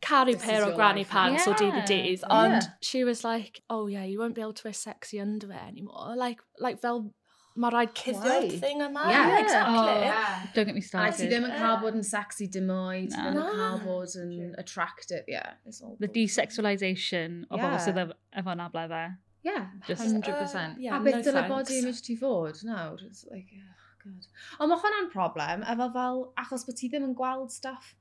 carry 0.00 0.34
this 0.34 0.44
pair 0.44 0.64
of 0.64 0.74
granny 0.74 1.00
life. 1.00 1.10
pants 1.10 1.46
yeah. 1.46 1.52
or 1.52 1.56
do 1.56 1.70
the 1.70 2.24
Ond 2.30 2.52
yeah. 2.52 2.68
she 2.80 3.04
was 3.04 3.22
like, 3.24 3.62
oh 3.68 3.86
yeah, 3.86 4.04
you 4.04 4.18
won't 4.18 4.34
be 4.34 4.40
able 4.40 4.54
to 4.54 4.62
wear 4.64 4.72
sexy 4.72 5.20
underwear 5.20 5.64
anymore. 5.68 6.14
Like, 6.16 6.40
like 6.58 6.80
fel 6.80 7.12
mae 7.56 7.70
rhaid 7.74 7.94
cuddio 7.94 8.58
thing 8.60 8.80
yma. 8.80 9.06
Yeah, 9.10 9.28
yeah 9.28 9.36
oh, 9.36 9.42
exactly. 9.42 9.78
Oh, 9.78 10.00
yeah. 10.00 10.46
Don't 10.54 10.66
get 10.66 10.74
me 10.74 10.80
started. 10.80 11.14
A 11.14 11.18
ti 11.18 11.28
ddim 11.28 11.48
yn 11.48 11.56
cael 11.58 11.80
bod 11.82 11.98
yn 11.98 12.06
sexy 12.06 12.46
dim 12.46 12.70
oed, 12.74 13.10
Ti 13.10 13.24
ddim 13.24 13.40
yn 13.42 13.58
cael 13.58 13.80
bod 13.84 14.14
yn 14.22 14.54
attractive, 14.58 15.24
yeah. 15.28 15.58
The 15.98 16.08
desexualisation 16.08 17.42
o 17.50 17.58
yeah. 17.58 17.66
bobl 17.66 17.82
sydd 17.84 18.00
efo 18.42 18.56
nablau 18.62 18.88
dde. 18.92 19.04
Yeah, 19.42 19.66
just 19.86 20.02
100%. 20.02 20.24
Uh, 20.28 20.74
yeah, 20.78 20.96
a 20.96 21.00
beth 21.00 21.14
no 21.14 21.32
dyla 21.32 21.44
bod 21.48 21.70
i'n 21.72 21.86
mynd 21.88 22.08
i 22.12 22.16
fod 22.20 22.58
nawr? 22.68 23.04
It's 23.06 23.24
like, 23.30 23.52
oh 23.56 23.94
god. 24.04 24.26
Ond 24.60 24.72
mae 24.72 24.82
hwnna'n 24.82 25.12
problem, 25.12 25.64
efo 25.74 25.86
fel, 25.94 26.26
achos 26.42 26.66
bod 26.68 26.76
ti 26.80 26.90
ddim 26.92 27.06
yn 27.08 27.14
gweld 27.16 27.54
stuff. 27.54 27.94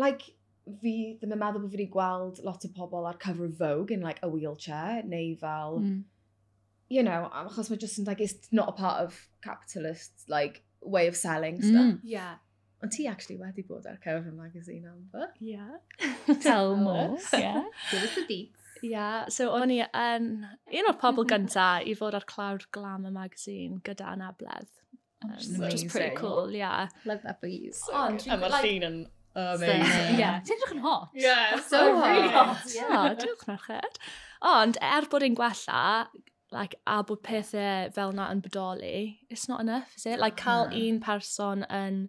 Like, 0.00 0.34
fi 0.82 0.94
ddim 1.20 1.36
yn 1.36 1.42
meddwl 1.42 1.62
bod 1.62 1.70
fi 1.70 1.78
wedi 1.78 1.90
gweld 1.92 2.42
lot 2.46 2.66
o 2.66 2.72
pobl 2.74 3.06
ar 3.10 3.20
cover 3.22 3.46
of 3.46 3.54
Vogue 3.60 3.94
in 3.94 4.02
like 4.02 4.18
a 4.26 4.30
wheelchair, 4.32 5.04
neu 5.06 5.36
fel, 5.38 5.78
mm. 5.84 6.02
you 6.90 7.06
know, 7.06 7.30
achos 7.44 7.70
mae 7.70 7.78
just 7.86 8.02
yn 8.02 8.10
like, 8.10 8.24
it's 8.24 8.50
not 8.50 8.74
a 8.74 8.78
part 8.80 9.04
of 9.04 9.20
capitalist, 9.46 10.26
like, 10.28 10.64
way 10.84 11.06
of 11.06 11.16
selling 11.16 11.56
hmm. 11.56 11.68
stuff. 11.68 11.92
Mm. 11.94 12.00
Yeah. 12.02 12.34
Ond 12.82 12.92
ti 12.92 13.06
actually 13.08 13.38
wedi 13.40 13.62
bod 13.66 13.86
ar 13.86 13.96
cover 14.02 14.28
of 14.28 14.34
magazine, 14.34 14.84
Amber? 14.90 15.30
Yeah. 15.40 15.78
Tell, 16.26 16.36
Tell 16.42 16.76
more. 16.76 17.18
yeah. 17.32 17.62
Give 17.90 18.02
us 18.02 18.14
the 18.14 18.26
deets 18.28 18.63
yeah, 18.84 19.28
so 19.28 19.50
o'n 19.56 19.72
i 19.72 19.80
yn 19.82 20.30
un 20.44 20.88
o'r 20.90 20.98
pobl 21.00 21.24
mhm. 21.24 21.30
gynta 21.32 21.68
i 21.84 21.94
fod 21.98 22.16
ar 22.18 22.26
Cloud 22.28 22.66
glam 22.74 23.06
magazine 23.12 23.80
gyda 23.86 24.12
anabledd. 24.12 24.70
Um, 25.24 25.30
oh, 25.32 25.60
which 25.64 25.74
is 25.74 25.84
pretty 25.84 26.14
cool, 26.16 26.52
yeah. 26.52 26.88
Love 27.04 27.22
that 27.22 27.40
for 27.40 27.46
you. 27.46 27.72
So 27.72 27.94
Ond, 27.96 28.26
a 28.28 28.36
mae'r 28.36 28.58
llun 28.60 28.88
yn 28.90 28.98
amazing. 29.34 30.18
Yeah. 30.20 30.42
Ti'n 30.44 30.58
edrych 30.58 30.74
yn 30.76 30.82
hot. 30.84 31.14
Yeah, 31.16 31.56
so. 31.60 31.80
Really 31.96 32.28
hot. 32.34 32.66
Yeah, 32.74 33.14
dwi'n 33.20 33.38
chwerched. 33.40 34.02
Ond, 34.44 34.78
er 34.84 35.08
bod 35.10 35.24
ein 35.24 35.38
gwella, 35.38 36.10
like, 36.52 36.76
a 36.86 37.00
bod 37.08 37.24
pethau 37.24 37.88
fel 37.96 38.12
na 38.12 38.28
yn 38.34 38.44
bodoli, 38.44 38.98
it's 39.30 39.48
not 39.48 39.64
enough, 39.64 39.96
is 39.96 40.04
it? 40.06 40.20
Like, 40.20 40.36
cael 40.36 40.68
un 40.68 41.00
person 41.00 41.64
yn 41.72 42.04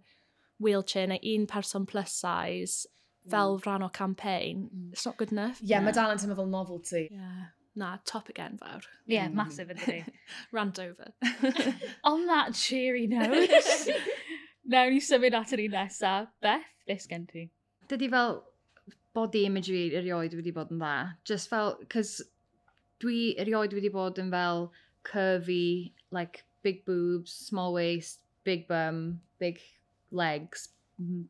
wheelchair 0.60 1.08
neu 1.08 1.20
un 1.36 1.48
person 1.48 1.86
plus 1.86 2.12
size 2.12 2.86
fel 3.30 3.58
mm. 3.58 3.66
rhan 3.66 3.84
o 3.84 3.90
campaign, 3.90 4.70
mm. 4.74 4.92
it's 4.94 5.06
not 5.06 5.18
good 5.18 5.32
enough. 5.32 5.62
Ie, 5.62 5.68
yeah, 5.68 5.78
yeah. 5.78 5.86
mae 5.86 5.96
dal 5.98 6.14
yn 6.14 6.22
teimlo 6.22 6.38
fel 6.40 6.52
novelty. 6.52 7.08
Yeah. 7.12 7.46
Na, 7.76 7.98
topic 8.06 8.40
enfawr. 8.40 8.86
Ie, 8.86 9.16
yeah, 9.18 9.28
mm. 9.28 9.36
massive 9.42 9.74
ydy. 9.74 10.06
Rant 10.56 10.80
over. 10.80 11.12
On 12.12 12.26
that 12.28 12.54
cheery 12.54 13.08
note, 13.08 13.50
nawr 14.72 14.94
ni 14.94 15.02
symud 15.04 15.38
at 15.38 15.54
yr 15.56 15.66
un 15.66 15.78
nesaf. 15.80 16.30
Beth, 16.42 16.70
beth 16.88 17.10
gen 17.12 17.28
ti? 17.32 17.50
Dydy 17.90 18.10
fel 18.14 18.44
body 19.16 19.46
imagery 19.50 19.90
erioed 19.96 20.36
wedi 20.38 20.54
bod 20.56 20.72
yn 20.74 20.82
dda. 20.82 20.96
Just 21.28 21.52
fel, 21.52 21.76
cos 21.92 22.18
dwi 23.04 23.36
erioed 23.42 23.76
wedi 23.76 23.92
bod 23.94 24.20
yn 24.22 24.32
fel 24.34 24.70
curvy, 25.08 25.94
like 26.12 26.44
big 26.64 26.84
boobs, 26.86 27.32
small 27.32 27.74
waist, 27.74 28.20
big 28.44 28.68
bum, 28.68 29.20
big 29.40 29.60
legs, 30.12 30.70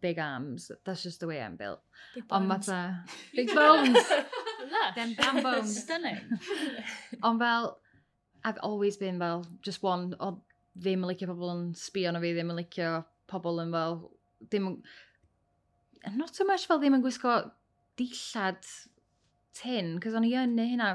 big 0.01 0.19
arms. 0.19 0.71
That's 0.83 1.03
just 1.03 1.19
the 1.19 1.27
way 1.27 1.41
I'm 1.41 1.55
built. 1.55 1.81
Big 2.13 2.27
bones. 2.27 2.51
Ond 2.51 2.65
fatha... 2.65 3.03
Big 3.35 3.53
bones! 3.53 3.97
Them 4.95 5.15
damn 5.17 5.43
bones. 5.43 5.81
Stunning. 5.83 6.19
Ond 7.23 7.39
fel, 7.39 7.79
I've 8.43 8.59
always 8.61 8.97
been 8.97 9.19
fel, 9.19 9.45
just 9.61 9.83
one, 9.83 10.15
o 10.19 10.37
ddim 10.77 11.05
yn 11.05 11.09
licio 11.09 11.29
pobl 11.31 11.53
yn 11.53 11.69
sbio 11.79 12.11
na 12.13 12.21
fi, 12.21 12.33
ddim 12.35 12.51
yn 12.53 12.59
licio 12.59 12.89
pobl 13.31 13.61
yn 13.63 13.71
fel, 13.73 14.01
ddim 14.49 14.67
yn... 14.71 14.81
Not 16.15 16.35
so 16.35 16.45
much 16.45 16.67
fel 16.69 16.81
ddim 16.81 16.97
yn 16.99 17.05
gwisgo 17.05 17.39
dillad 17.97 18.67
tin, 19.55 19.95
cos 20.03 20.17
o'n 20.17 20.27
i 20.27 20.35
yn 20.37 20.53
neu 20.57 20.75
hynna. 20.75 20.91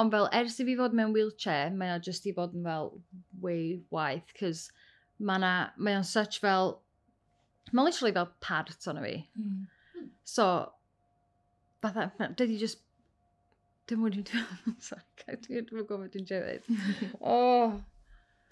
Ond 0.00 0.14
fel, 0.14 0.30
ers 0.32 0.56
i 0.62 0.68
fi 0.68 0.78
fod 0.78 0.96
mewn 0.96 1.12
wheelchair, 1.16 1.74
mae 1.76 1.92
o 1.92 2.00
just 2.00 2.24
i 2.30 2.32
fod 2.36 2.54
yn 2.56 2.64
fel 2.64 2.94
way 3.42 3.80
waith, 3.92 4.32
cos 4.38 4.68
mae 5.18 5.96
o'n 5.98 6.06
such 6.08 6.40
fel 6.42 6.78
Mae 7.72 7.88
literally 7.88 8.14
fel 8.14 8.30
part 8.40 8.88
o'n 8.90 9.00
fi. 9.04 9.14
Mm. 9.40 10.10
So, 10.24 10.48
fatha, 11.82 12.10
dydi 12.36 12.58
just... 12.60 12.80
Dwi'n 13.84 14.00
mwyn 14.00 14.14
i'n 14.16 14.22
dweud, 14.24 14.76
sorry, 14.80 15.36
dwi'n 15.44 15.66
mwyn 15.72 15.88
gwybod 15.88 16.14
dwi'n 16.14 16.28
dweud. 16.30 16.70
Oh. 17.34 17.74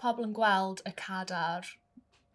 Pobl 0.03 0.27
yn 0.27 0.35
gweld 0.37 0.83
y 0.89 0.93
cadar 0.99 1.69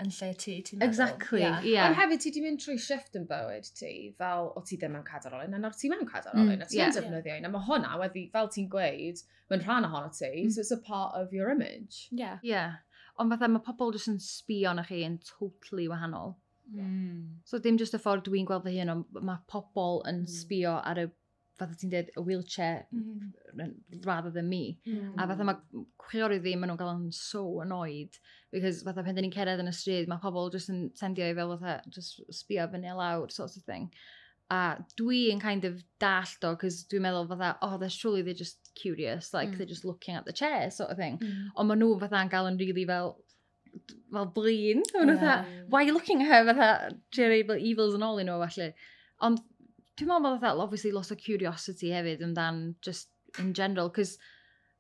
yn 0.01 0.10
lle 0.13 0.29
ti, 0.38 0.55
ti'n 0.62 0.79
meddwl. 0.79 0.89
Exactly. 0.89 1.41
Yeah. 1.41 1.63
Yeah. 1.65 1.88
Ond 1.89 1.98
hefyd 1.98 2.22
ti 2.22 2.31
wedi 2.31 2.43
mynd 2.46 2.62
trwy 2.62 2.77
shift 2.81 3.17
yn 3.17 3.25
bywyd 3.29 3.69
ti, 3.77 3.91
fel 4.17 4.51
o 4.57 4.63
ti 4.65 4.77
ddim 4.77 4.93
mewn 4.93 5.05
cadar 5.05 5.38
olyn, 5.38 5.55
a 5.57 5.62
nawr 5.62 5.77
ti 5.77 5.89
mewn 5.89 6.10
cadar 6.10 6.36
olyn, 6.38 6.55
mm, 6.55 6.65
a 6.65 6.69
ti'n 6.69 6.81
yeah. 6.84 6.93
defnyddio 6.93 7.38
un, 7.38 7.48
a 7.50 7.53
mae 7.53 7.65
hwnna 7.69 7.98
wedi, 8.01 8.27
fel 8.34 8.50
ti'n 8.53 8.67
gweud, 8.74 9.24
mae'n 9.50 9.63
rhan 9.65 9.88
ohono 9.89 10.12
ti, 10.13 10.31
mm. 10.43 10.51
so 10.53 10.62
it's 10.62 10.74
a 10.74 10.77
part 10.89 11.17
of 11.17 11.34
your 11.34 11.50
image. 11.53 12.07
Yeah. 12.12 12.38
Yeah. 12.46 12.77
Ond 13.17 13.34
fatha, 13.34 13.50
mae 13.50 13.65
pobl 13.65 13.96
jyst 13.96 14.12
yn 14.13 14.19
sbio 14.22 14.75
na 14.77 14.86
chi 14.86 15.01
yn 15.07 15.17
totally 15.25 15.88
wahanol. 15.89 16.36
Mm. 16.74 17.38
So 17.45 17.59
dim 17.59 17.77
just 17.77 17.95
y 17.95 18.01
ffordd 18.01 18.25
dwi'n 18.27 18.47
gweld 18.47 18.65
fy 18.67 18.75
hun, 18.79 18.91
ond 18.93 19.21
mae 19.24 19.39
pobl 19.51 20.01
yn 20.09 20.24
mm. 20.25 20.31
sbio 20.31 20.75
ar 20.81 21.01
y, 21.03 21.05
fatha 21.57 21.77
ti'n 21.77 21.93
dweud, 21.93 22.12
y 22.19 22.24
wheelchair 22.25 22.83
mm. 22.93 23.71
rather 24.05 24.31
than 24.31 24.50
me. 24.50 24.77
Mm. 24.88 25.15
A 25.17 25.27
fatha 25.29 25.47
mae 25.47 25.57
hmm. 25.71 25.88
chwiorydd 26.03 26.43
fi, 26.45 26.55
maen 26.55 26.71
nhw'n 26.71 26.81
gael 26.81 26.93
yn 26.93 27.07
so 27.15 27.45
annoyed, 27.63 28.19
because 28.53 28.83
fatha 28.86 29.05
pen 29.05 29.17
ni'n 29.21 29.33
cered 29.33 29.63
yn 29.63 29.71
y 29.71 29.75
stryd, 29.75 30.12
mae 30.12 30.21
pobl 30.24 30.51
just 30.53 30.71
yn 30.74 30.88
sendio 31.00 31.31
i 31.31 31.36
fel 31.38 31.55
fatha, 31.55 31.79
just 31.93 32.21
sbio 32.43 32.67
fyny 32.74 32.93
lawr, 33.00 33.31
sort 33.33 33.57
of 33.57 33.65
thing. 33.65 33.89
A 34.53 34.77
dwi'n 35.00 35.41
kind 35.43 35.65
of 35.67 35.81
dallt 36.00 36.45
o, 36.47 36.53
cos 36.59 36.83
dwi'n 36.91 37.03
meddwl 37.03 37.27
fatha, 37.31 37.55
oh, 37.65 37.77
they're 37.77 37.91
surely 37.91 38.21
they're 38.21 38.38
just 38.38 38.71
curious, 38.75 39.33
like 39.33 39.50
mm. 39.50 39.57
they're 39.57 39.65
hmm. 39.65 39.74
just 39.74 39.86
looking 39.86 40.15
at 40.15 40.25
the 40.25 40.36
chair, 40.36 40.69
sort 40.71 40.91
of 40.91 40.97
thing. 40.97 41.17
Mm. 41.17 41.50
Ond 41.55 41.71
maen 41.71 41.81
nhw 41.83 41.97
fatha'n 42.03 42.31
gael 42.31 42.51
yn 42.51 42.59
really 42.62 42.86
fel, 42.88 43.17
fel 44.13 44.31
blin. 44.36 44.84
Mae'n 44.93 45.13
yeah. 45.15 45.46
why 45.69 45.81
are 45.81 45.88
you 45.88 45.93
looking 45.93 46.22
at 46.24 46.31
her 46.31 46.53
fatha 46.53 46.96
Jerry 47.12 47.43
Evils 47.60 47.93
and 47.93 48.03
all, 48.03 48.19
i 48.19 48.25
nhw 48.27 48.39
falle. 48.46 48.72
Ond 49.27 49.43
dwi'n 49.98 50.10
meddwl 50.12 50.25
bod 50.25 50.41
fatha, 50.41 50.63
obviously, 50.63 50.91
lot 50.96 51.12
of 51.12 51.22
curiosity 51.22 51.93
hefyd 51.93 52.24
amdan 52.25 52.75
just 52.81 53.10
in 53.41 53.53
general, 53.53 53.89
cos 53.89 54.17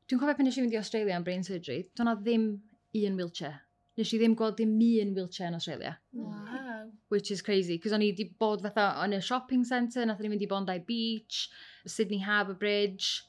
dwi'n 0.07 0.21
cofio 0.21 0.37
pan 0.37 0.47
nes 0.47 0.57
i 0.57 0.63
fynd 0.63 0.75
i 0.75 0.81
Australia 0.81 1.15
am 1.15 1.25
brain 1.27 1.43
surgery, 1.43 1.87
do'na 1.97 2.15
ddim 2.19 2.49
un 3.01 3.17
wheelchair. 3.21 3.61
Nes 3.97 4.13
i 4.13 4.19
ddim 4.21 4.35
gweld 4.37 4.59
dim 4.59 4.75
un 4.77 5.15
wheelchair 5.15 5.49
yn 5.49 5.57
Australia. 5.57 5.97
Wow. 6.13 6.91
Which 7.09 7.31
is 7.31 7.41
crazy, 7.41 7.79
cos 7.81 7.95
o'n 7.95 8.05
i 8.05 8.11
wedi 8.11 8.29
bod 8.39 8.63
fatha 8.65 8.89
yn 9.05 9.17
y 9.17 9.21
shopping 9.25 9.65
centre, 9.65 10.05
nath 10.05 10.21
ni 10.21 10.31
fynd 10.33 10.45
i 10.45 10.51
Bondi 10.53 10.77
Beach, 10.91 11.47
Sydney 11.87 12.21
Harbour 12.21 12.57
Bridge, 12.65 13.23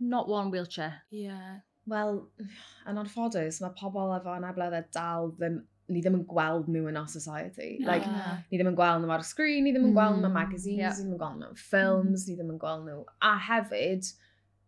not 0.00 0.28
one 0.28 0.50
wheelchair. 0.50 1.02
Yeah. 1.10 1.60
Wel, 1.90 2.18
yn 2.90 3.00
anffodus, 3.00 3.60
mae 3.64 3.76
pobl 3.78 4.14
efo 4.16 4.34
anableddau 4.34 4.90
dal 4.96 5.32
ddim 5.38 5.62
ni 5.92 6.00
ddim 6.00 6.16
yn 6.16 6.26
gweld 6.28 6.68
nhw 6.72 6.86
yn 6.88 6.96
our 6.96 7.08
society. 7.10 7.74
Yeah. 7.80 7.88
Like, 7.90 8.12
ni 8.50 8.58
ddim 8.58 8.70
yn 8.72 8.78
gweld 8.78 9.02
nhw 9.02 9.12
ar 9.12 9.24
y 9.24 9.26
sgrin, 9.28 9.66
ni 9.66 9.72
ddim 9.74 9.90
yn 9.90 9.96
gweld 9.96 10.16
nhw 10.16 10.28
mewn 10.28 10.36
magazines, 10.36 10.80
yeah. 10.80 10.94
ni 10.96 11.02
ddim 11.02 11.16
yn 11.16 11.20
gweld 11.20 11.40
nhw 11.40 11.50
mewn 11.50 11.58
ffilms, 11.60 12.22
mm. 12.22 12.30
ni 12.30 12.36
ddim 12.38 12.54
yn 12.54 12.62
gweld 12.62 12.86
nhw. 12.88 13.02
A 13.28 13.34
hefyd, 13.50 14.08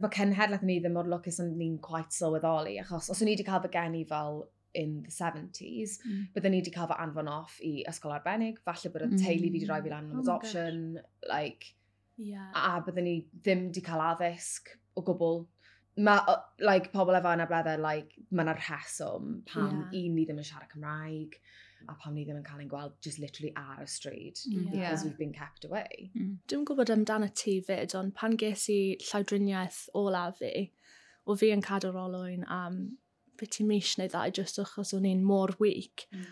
mae 0.03 0.13
cenhedlaeth 0.19 0.67
ni 0.69 0.77
ddim 0.83 1.01
o'r 1.01 1.09
lwcus 1.15 1.41
yn 1.45 1.55
ni'n 1.57 1.79
quite 1.85 2.13
sylweddoli, 2.13 2.77
achos 2.83 3.09
os 3.13 3.25
o'n 3.25 3.33
i 3.33 3.37
wedi 3.37 3.49
cael 3.49 3.65
fy 3.65 3.73
geni 3.79 4.05
fel 4.11 4.43
in 4.77 4.99
the 5.07 5.15
70s, 5.15 5.97
mm. 6.05 6.29
byddwn 6.37 6.53
ni 6.53 6.61
wedi 6.61 6.75
cael 6.75 6.91
fy 6.93 7.01
anfon 7.07 7.33
off 7.33 7.57
i 7.65 7.79
ysgol 7.89 8.13
arbennig, 8.19 8.61
falle 8.69 8.93
bod 8.93 9.07
y 9.07 9.11
mm. 9.15 9.25
teulu 9.25 9.47
fi 9.47 9.55
wedi 9.55 9.71
rhoi 9.71 9.83
fi 9.87 9.95
lan 9.95 10.13
am 10.13 10.21
oh 10.21 10.27
adoption, 10.27 10.83
like, 11.31 11.73
yeah. 12.21 12.53
a 12.53 12.77
byddwn 12.85 13.09
ni 13.09 13.19
ddim 13.41 13.71
wedi 13.71 13.85
cael 13.89 14.05
addysg 14.11 14.77
o 14.97 15.05
gwbl 15.09 15.47
mae, 15.97 16.37
like, 16.61 16.93
pobl 16.93 17.17
efo 17.17 17.33
anableddau, 17.33 17.81
like, 17.81 18.17
mae 18.31 18.45
yna 18.45 18.57
rheswm 18.59 19.41
pam 19.49 19.87
yeah. 19.93 20.03
un 20.03 20.17
ni 20.17 20.27
ddim 20.27 20.43
yn 20.43 20.49
siarad 20.49 20.73
Cymraeg 20.73 21.39
a 21.89 21.95
pam 22.03 22.15
ni 22.15 22.25
ddim 22.27 22.41
yn 22.41 22.47
cael 22.47 22.63
ein 22.63 22.71
gweld 22.71 22.97
just 23.05 23.21
literally 23.23 23.53
ar 23.57 23.85
y 23.85 23.89
stryd 23.91 24.41
mm. 24.51 24.73
yeah. 24.73 24.91
because 24.91 25.05
we've 25.05 25.19
been 25.19 25.33
kept 25.33 25.65
away. 25.69 26.11
Mm. 26.17 26.37
Dwi'n 26.51 26.65
gwybod 26.69 26.93
amdano 26.93 27.29
ti 27.35 27.59
fyd, 27.65 27.95
ond 27.99 28.15
pan 28.19 28.37
ges 28.41 28.67
i 28.73 28.81
llawdriniaeth 29.09 29.83
olaf 29.99 30.41
fi, 30.43 30.71
o 31.27 31.37
fi 31.39 31.53
yn 31.55 31.65
cadw 31.65 31.93
rolwyn 31.95 32.47
am 32.53 32.81
beth 33.41 33.61
i 33.63 33.69
mis 33.69 33.95
neu 34.01 34.11
ddau 34.13 34.33
just 34.41 34.61
achos 34.63 34.95
o'n 34.97 35.09
i'n 35.09 35.25
mor 35.27 35.55
weak. 35.63 36.09
Mm. 36.13 36.31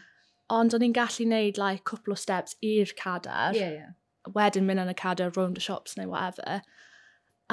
Ond 0.55 0.77
o'n 0.77 0.87
i'n 0.87 0.97
gallu 0.97 1.29
neud 1.29 1.61
like, 1.61 1.85
cwpl 1.89 2.17
o 2.17 2.19
steps 2.21 2.59
i'r 2.65 2.93
cadar, 2.99 3.57
yeah, 3.57 3.77
yeah. 3.79 4.33
wedyn 4.37 4.67
mynd 4.69 4.85
yn 4.85 4.93
y 4.93 4.97
cadar 4.99 5.33
rownd 5.37 5.61
y 5.61 5.65
shops 5.65 5.97
neu 6.01 6.11
whatever. 6.11 6.61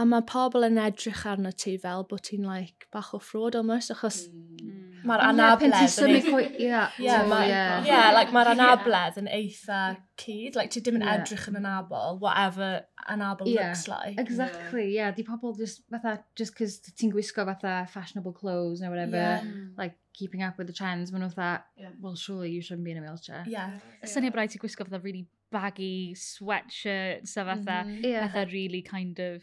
A 0.02 0.06
mae 0.10 0.24
pobl 0.26 0.66
yn 0.66 0.80
edrych 0.82 1.26
arno 1.30 1.52
ti 1.54 1.76
fel 1.82 2.08
bod 2.10 2.24
ti'n 2.26 2.48
like, 2.48 2.88
bach 2.96 3.12
o 3.14 3.20
ffrod 3.22 3.58
almost, 3.60 3.94
achos 3.94 4.24
mm. 4.32 4.92
Mae'r 5.08 5.24
anabledd 5.26 5.96
yn 6.04 6.12
eitha... 6.14 6.82
Ie, 7.02 8.02
like 8.14 8.34
mae'r 8.36 8.52
anabledd 8.54 9.18
yn 9.22 9.30
eitha 9.34 9.80
cyd. 10.22 10.58
Like, 10.58 10.70
ti 10.74 10.84
ddim 10.84 11.00
yn 11.00 11.06
yeah. 11.06 11.22
edrych 11.22 11.48
yn 11.50 11.58
anabl, 11.62 12.20
whatever 12.22 12.84
anabl 13.10 13.50
yeah. 13.50 13.72
looks 13.72 13.88
like. 13.90 14.20
Exactly, 14.22 14.86
yeah. 14.92 15.10
yeah. 15.10 15.16
Di 15.18 15.26
pobl 15.26 15.56
just, 15.58 15.82
fatha, 15.94 16.20
just 16.38 16.56
cos 16.58 16.78
ti'n 16.86 17.14
gwisgo 17.14 17.46
fatha 17.50 17.80
fashionable 17.92 18.36
clothes 18.38 18.84
neu 18.84 18.94
whatever, 18.94 19.18
yeah. 19.18 19.48
Mm. 19.48 19.72
like 19.78 19.98
keeping 20.18 20.46
up 20.46 20.58
with 20.62 20.70
the 20.70 20.78
trends, 20.78 21.14
maen 21.14 21.26
nhw 21.26 21.34
fatha, 21.34 21.90
well, 22.00 22.16
surely 22.16 22.54
you 22.54 22.62
shouldn't 22.62 22.86
be 22.86 22.94
in 22.94 23.02
a 23.02 23.06
wheelchair. 23.06 23.44
Yeah. 23.48 23.78
yeah. 23.82 24.14
Syniad 24.14 24.38
braidd 24.38 24.54
ti'n 24.54 24.62
gwisgo 24.62 24.86
fatha 24.86 25.02
really 25.02 25.26
baggy 25.52 26.14
sweatshirts 26.14 27.36
a 27.42 27.50
fatha, 27.50 27.82
mm 27.88 27.98
-hmm. 27.98 28.20
fatha 28.22 28.46
really 28.54 28.86
kind 28.86 29.20
of 29.20 29.42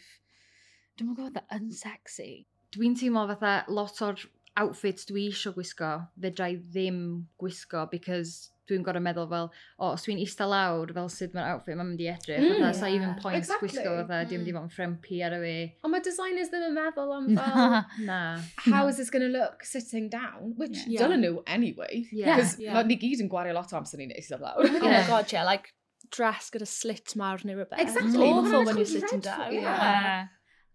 Dwi'n 0.99 1.13
mwyn 1.13 1.19
gwybod 1.21 1.55
yn 1.55 1.69
sexy. 1.71 2.31
Dwi'n 2.75 2.97
teimlo 2.99 3.21
fatha 3.31 3.53
lot 3.71 4.01
o'r 4.03 4.23
outfits 4.59 5.07
dwi 5.07 5.29
eisiau 5.31 5.55
gwisgo, 5.55 5.91
fedra 6.19 6.49
i 6.51 6.57
ddim 6.59 6.97
gwisgo, 7.39 7.85
because 7.93 8.51
dwi'n 8.69 8.83
gorau 8.85 9.05
meddwl 9.05 9.29
fel, 9.31 9.47
o, 9.79 9.93
os 9.93 10.03
dwi'n 10.05 10.19
eista 10.25 10.49
lawr, 10.51 10.91
fel 10.97 11.07
sydd 11.15 11.37
mae'r 11.37 11.55
outfit 11.55 11.79
mae'n 11.79 11.93
mynd 11.93 12.03
i 12.03 12.09
edrych, 12.11 12.43
mm, 12.43 12.51
fatha, 12.51 12.65
yeah. 12.65 12.75
sa 12.81 12.91
even 12.91 13.15
points 13.23 13.47
exactly. 13.47 13.69
gwisgo, 13.69 13.95
fatha, 14.01 14.19
mm. 14.19 14.29
dwi'n 14.33 14.43
mynd 14.43 14.51
i 14.51 14.57
mm. 14.57 14.59
fod 14.59 14.67
yn 14.67 14.75
ffrempi 14.75 15.23
ar 15.29 15.39
y 15.39 15.41
fi. 15.45 15.55
Ond 15.87 15.95
mae 15.95 16.05
designers 16.09 16.51
ddim 16.51 16.67
yn 16.67 16.77
meddwl 16.81 17.15
am 17.15 17.29
fel, 17.39 17.79
na. 18.11 18.21
how 18.67 18.85
is 18.91 18.99
this 18.99 19.15
going 19.15 19.25
to 19.25 19.31
look 19.31 19.63
sitting 19.65 20.11
down, 20.13 20.57
which 20.59 20.83
yeah. 20.83 21.05
dylen 21.05 21.23
nhw 21.23 21.45
anyway, 21.47 22.03
because 22.11 22.59
yeah. 22.59 22.75
yeah. 22.75 22.91
ni 22.91 22.99
gyd 22.99 23.23
yn 23.23 23.31
gwario 23.31 23.55
lot 23.55 23.71
o 23.71 23.79
amser 23.79 24.03
ni'n 24.03 24.17
eista 24.19 24.43
lawr. 24.43 24.67
Oh 24.67 24.83
my 24.83 25.07
god, 25.07 25.31
yeah, 25.31 25.47
like, 25.47 25.71
dress 26.11 26.51
gyda 26.51 26.67
slit 26.67 27.15
mawr 27.21 27.47
neu 27.47 27.55
rhywbeth. 27.55 27.79
Exactly. 27.87 28.19
It's 28.19 28.35
awful 28.35 28.67
when 28.67 28.83
you're 28.83 28.91
sitting 28.91 29.23
down. 29.23 29.55
Yeah. 29.55 29.63
yeah. 29.63 30.27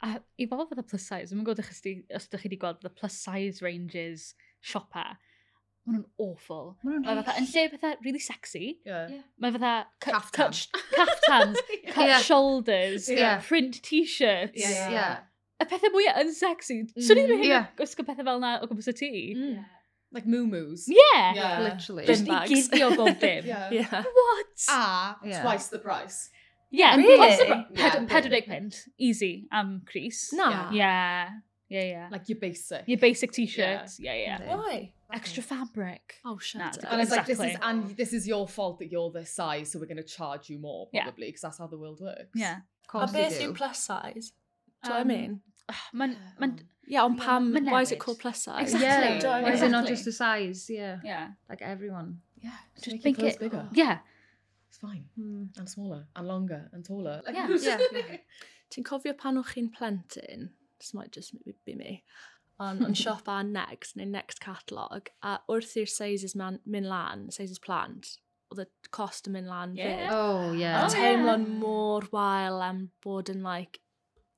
A 0.04 0.18
i 0.42 0.48
bobl 0.52 0.68
fydd 0.70 0.84
plus 0.90 1.06
size, 1.08 1.32
dwi'n 1.32 1.46
gwybod 1.48 1.64
os 1.64 1.84
ydych 1.86 2.42
chi 2.42 2.50
wedi 2.50 2.60
gweld 2.60 2.82
the 2.84 2.92
plus 2.92 3.16
size 3.16 3.64
ranges 3.64 4.34
siopa, 4.60 5.14
maen 5.86 6.00
nhw'n 6.00 6.08
awful. 6.26 6.74
Maen 6.84 7.02
nhw'n 7.04 7.22
fatha, 7.22 7.36
yn 7.40 7.48
lle 7.52 7.66
fatha 7.76 7.94
really 8.04 8.24
sexy, 8.24 8.66
yeah. 8.88 9.14
mae 9.40 9.54
fatha... 9.56 9.74
Caftans. 10.04 10.66
Caftans, 10.96 11.62
cut 11.94 12.10
yeah. 12.10 12.20
shoulders, 12.24 13.08
yeah. 13.12 13.40
print 13.48 13.80
t-shirts. 13.84 14.60
Yeah, 14.60 14.76
yeah. 14.76 14.92
yeah. 14.98 15.16
Y 15.64 15.70
pethau 15.72 15.94
mwyaf 15.94 16.20
yn 16.24 16.34
sexy. 16.36 16.82
Mm. 16.84 17.08
Swn 17.08 17.24
i'n 17.24 17.32
mynd 17.32 17.48
yeah. 17.48 17.72
gwisgo 17.80 18.04
pethau 18.08 18.28
fel 18.28 18.44
na 18.44 18.58
o 18.60 18.68
gwmpas 18.68 18.92
y 18.92 18.96
tŷ. 19.00 19.12
Mm. 19.38 19.64
Like 20.14 20.28
moo-moos. 20.30 20.86
Yeah. 20.88 21.34
yeah. 21.34 21.60
Literally. 21.64 22.06
Just 22.06 22.28
i 22.30 22.44
gyddio 22.50 22.92
bob 22.98 23.20
dim. 23.20 23.48
yeah. 23.80 24.04
What? 24.04 24.66
A, 24.70 25.16
yeah. 25.24 25.42
twice 25.42 25.68
the 25.68 25.80
price. 25.80 26.30
Yeah, 26.74 26.96
really? 26.96 27.68
Yeah, 27.72 28.06
pedwardeg 28.06 28.48
pint. 28.48 28.86
Easy 28.98 29.48
am 29.52 29.84
Cris. 29.86 30.34
Na. 30.34 30.72
Yeah. 30.72 31.30
Yeah, 31.70 31.84
yeah. 31.84 32.08
Like 32.12 32.28
your 32.28 32.40
basic. 32.40 32.84
Your 32.88 32.98
basic 32.98 33.32
t-shirt. 33.32 33.90
Yeah, 34.00 34.14
yeah. 34.14 34.40
yeah. 34.42 34.56
Why? 34.56 34.92
Extra 35.12 35.44
fabric. 35.44 36.16
Oh, 36.26 36.38
shut 36.40 36.62
nah, 36.62 36.68
up. 36.68 36.76
And 36.92 37.02
it's 37.02 37.12
exactly. 37.12 37.36
like, 37.36 37.48
this 37.48 37.56
is, 37.56 37.60
and 37.64 37.98
this 37.98 38.14
is 38.14 38.28
your 38.28 38.48
fault 38.48 38.80
that 38.80 38.92
you're 38.92 39.12
this 39.12 39.30
size, 39.30 39.72
so 39.72 39.80
we're 39.80 39.86
going 39.86 39.98
to 39.98 40.04
charge 40.04 40.50
you 40.50 40.60
more, 40.60 40.88
probably, 40.94 41.28
because 41.28 41.44
yeah. 41.44 41.48
that's 41.50 41.60
how 41.60 41.68
the 41.68 41.78
world 41.78 42.00
works. 42.02 42.30
Yeah. 42.36 42.58
A 42.94 43.08
beth 43.08 43.40
yw 43.40 43.56
plus 43.56 43.80
size? 43.80 44.34
Do 44.84 44.92
um, 44.92 44.98
I 44.98 45.04
mean? 45.04 45.42
Man, 45.94 46.18
man, 46.40 46.60
yeah, 46.88 47.04
on 47.04 47.18
Pam, 47.18 47.54
why 47.66 47.82
is 47.82 47.92
it 47.92 48.00
called 48.00 48.20
plus 48.20 48.44
size? 48.44 48.74
Exactly. 48.74 48.84
Yeah, 49.30 49.40
yeah. 49.40 49.42
why 49.44 49.52
is 49.52 49.62
it 49.62 49.70
not 49.70 49.88
just 49.88 50.06
the 50.06 50.12
size? 50.12 50.70
Yeah. 50.70 50.98
Yeah. 51.04 51.30
Like 51.50 51.62
everyone. 51.62 52.20
Yeah. 52.42 52.52
Just, 52.76 52.86
just 52.86 53.06
make, 53.06 53.18
make 53.18 53.28
it, 53.28 53.36
it 53.36 53.40
bigger. 53.40 53.68
Yeah 53.74 54.00
it's 54.74 54.80
fine. 54.80 55.06
Mm. 55.20 55.56
And 55.58 55.70
smaller, 55.70 56.08
and 56.16 56.28
longer, 56.28 56.70
and 56.74 56.84
taller. 56.84 57.22
Like, 57.26 57.36
yeah, 57.36 57.48
yeah, 57.48 57.78
yeah. 57.92 58.18
Ti'n 58.72 58.84
cofio 58.84 59.16
pan 59.16 59.38
o'ch 59.38 59.54
chi'n 59.54 59.70
plentyn? 59.70 60.50
This 60.80 60.96
might 60.96 61.12
just 61.12 61.36
be 61.66 61.76
me. 61.76 62.04
On, 62.60 62.84
on 62.84 62.94
shop 62.94 63.28
a 63.28 63.44
Next, 63.44 63.96
neu 63.96 64.08
Next 64.08 64.42
Catalog, 64.42 65.10
a 65.22 65.40
wrth 65.48 65.76
i'r 65.78 65.90
sizes 65.90 66.34
man, 66.36 66.60
mynd 66.66 66.90
lan, 66.90 67.28
sizes 67.30 67.62
plant, 67.62 68.16
oedd 68.50 68.64
y 68.66 68.68
cost 68.98 69.30
yn 69.30 69.38
mynd 69.38 69.52
lan 69.52 69.78
yeah. 69.78 69.94
fyd. 69.94 70.18
Oh, 70.18 70.52
yeah. 70.58 70.80
A 70.82 70.88
oh, 70.88 70.94
teimlo'n 70.94 71.46
yeah. 71.46 71.60
mor 71.62 72.10
wael 72.14 72.62
am 72.66 72.88
bod 73.06 73.30
yn 73.30 73.46
like 73.46 73.82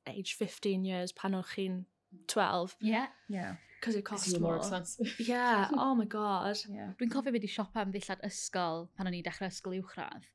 age 0.08 0.36
15 0.36 0.84
years 0.84 1.16
pan 1.16 1.40
o'ch 1.40 1.56
chi'n 1.56 1.84
12. 2.28 2.76
Yeah. 2.82 3.08
Yeah. 3.30 3.56
Cos 3.82 3.96
it 3.96 4.06
cost 4.06 4.32
more. 4.40 4.42
more 4.42 4.58
expensive. 4.58 5.16
yeah, 5.28 5.70
oh 5.74 5.94
my 5.96 6.06
god. 6.06 6.58
Yeah. 6.70 6.94
Dwi'n 7.00 7.12
cofio 7.12 7.32
fi 7.32 7.38
wedi 7.40 7.52
siopa 7.52 7.84
am 7.84 7.92
ddillad 7.94 8.24
ysgol 8.28 8.88
pan 8.96 9.12
o'n 9.12 9.18
i 9.18 9.22
dechrau 9.26 9.52
ysgol 9.52 9.78
uwchradd. 9.82 10.26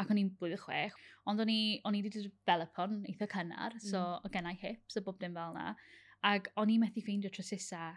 Ac 0.00 0.12
o'n 0.12 0.20
i'n 0.20 0.30
blwyddyn 0.38 0.62
chwech. 0.62 1.00
Ond 1.28 1.42
o'n 1.42 1.50
i, 1.52 1.62
on 1.88 1.96
i 1.96 2.02
wedi 2.04 2.24
developon 2.26 3.02
eitha 3.10 3.28
cynnar, 3.30 3.76
so 3.82 3.98
mm. 3.98 4.24
o 4.26 4.32
gennau 4.34 4.58
hips 4.62 4.98
a 4.98 5.04
bob 5.04 5.20
dim 5.22 5.36
fel 5.38 5.54
na. 5.56 5.74
Ac 6.26 6.50
o'n 6.58 6.70
i 6.72 6.78
methu 6.82 7.02
ffeindio 7.04 7.30
trysisa 7.34 7.92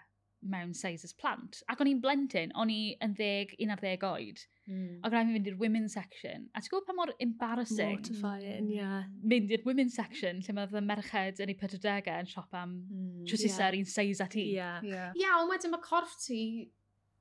mewn 0.49 0.73
sizes 0.77 1.13
plant. 1.17 1.61
Ac 1.71 1.81
o'n 1.81 1.89
i'n 1.89 2.01
blentyn, 2.03 2.53
o'n 2.59 2.71
i 2.71 2.95
yn 3.03 3.15
ddeg, 3.17 3.55
un 3.63 3.73
ar 3.73 3.81
ddeg 3.81 4.05
oed. 4.07 4.43
Mm. 4.69 5.01
Ac 5.05 5.13
o'n 5.13 5.29
i'n 5.29 5.33
mynd 5.35 5.49
i'r 5.49 5.57
women's 5.59 5.95
section. 5.97 6.47
A 6.53 6.61
ti'n 6.61 6.71
gwybod 6.73 6.87
pa 6.87 6.95
mor 6.97 7.11
embarrassing? 7.23 7.99
Mortifying, 7.99 8.69
ie. 8.69 8.79
Yeah. 8.79 9.09
Mynd 9.25 9.53
i'r 9.55 9.65
women's 9.67 9.97
section, 9.97 10.41
lle 10.45 10.55
mae 10.57 10.71
fy 10.71 10.83
merched 10.85 11.41
yn 11.43 11.53
ei 11.53 11.59
40 11.59 12.09
yn 12.15 12.31
siop 12.31 12.57
am 12.57 12.79
mm, 12.83 13.27
trwsusau 13.29 13.67
yeah. 13.67 13.79
un 13.81 13.91
size 13.91 14.25
at 14.25 14.37
i. 14.37 14.47
Ie, 14.47 14.57
yeah. 14.57 14.87
yeah. 14.87 15.13
yeah, 15.19 15.37
ond 15.41 15.53
wedyn 15.53 15.73
mae 15.75 15.85
corff 15.85 16.17
ti... 16.23 16.41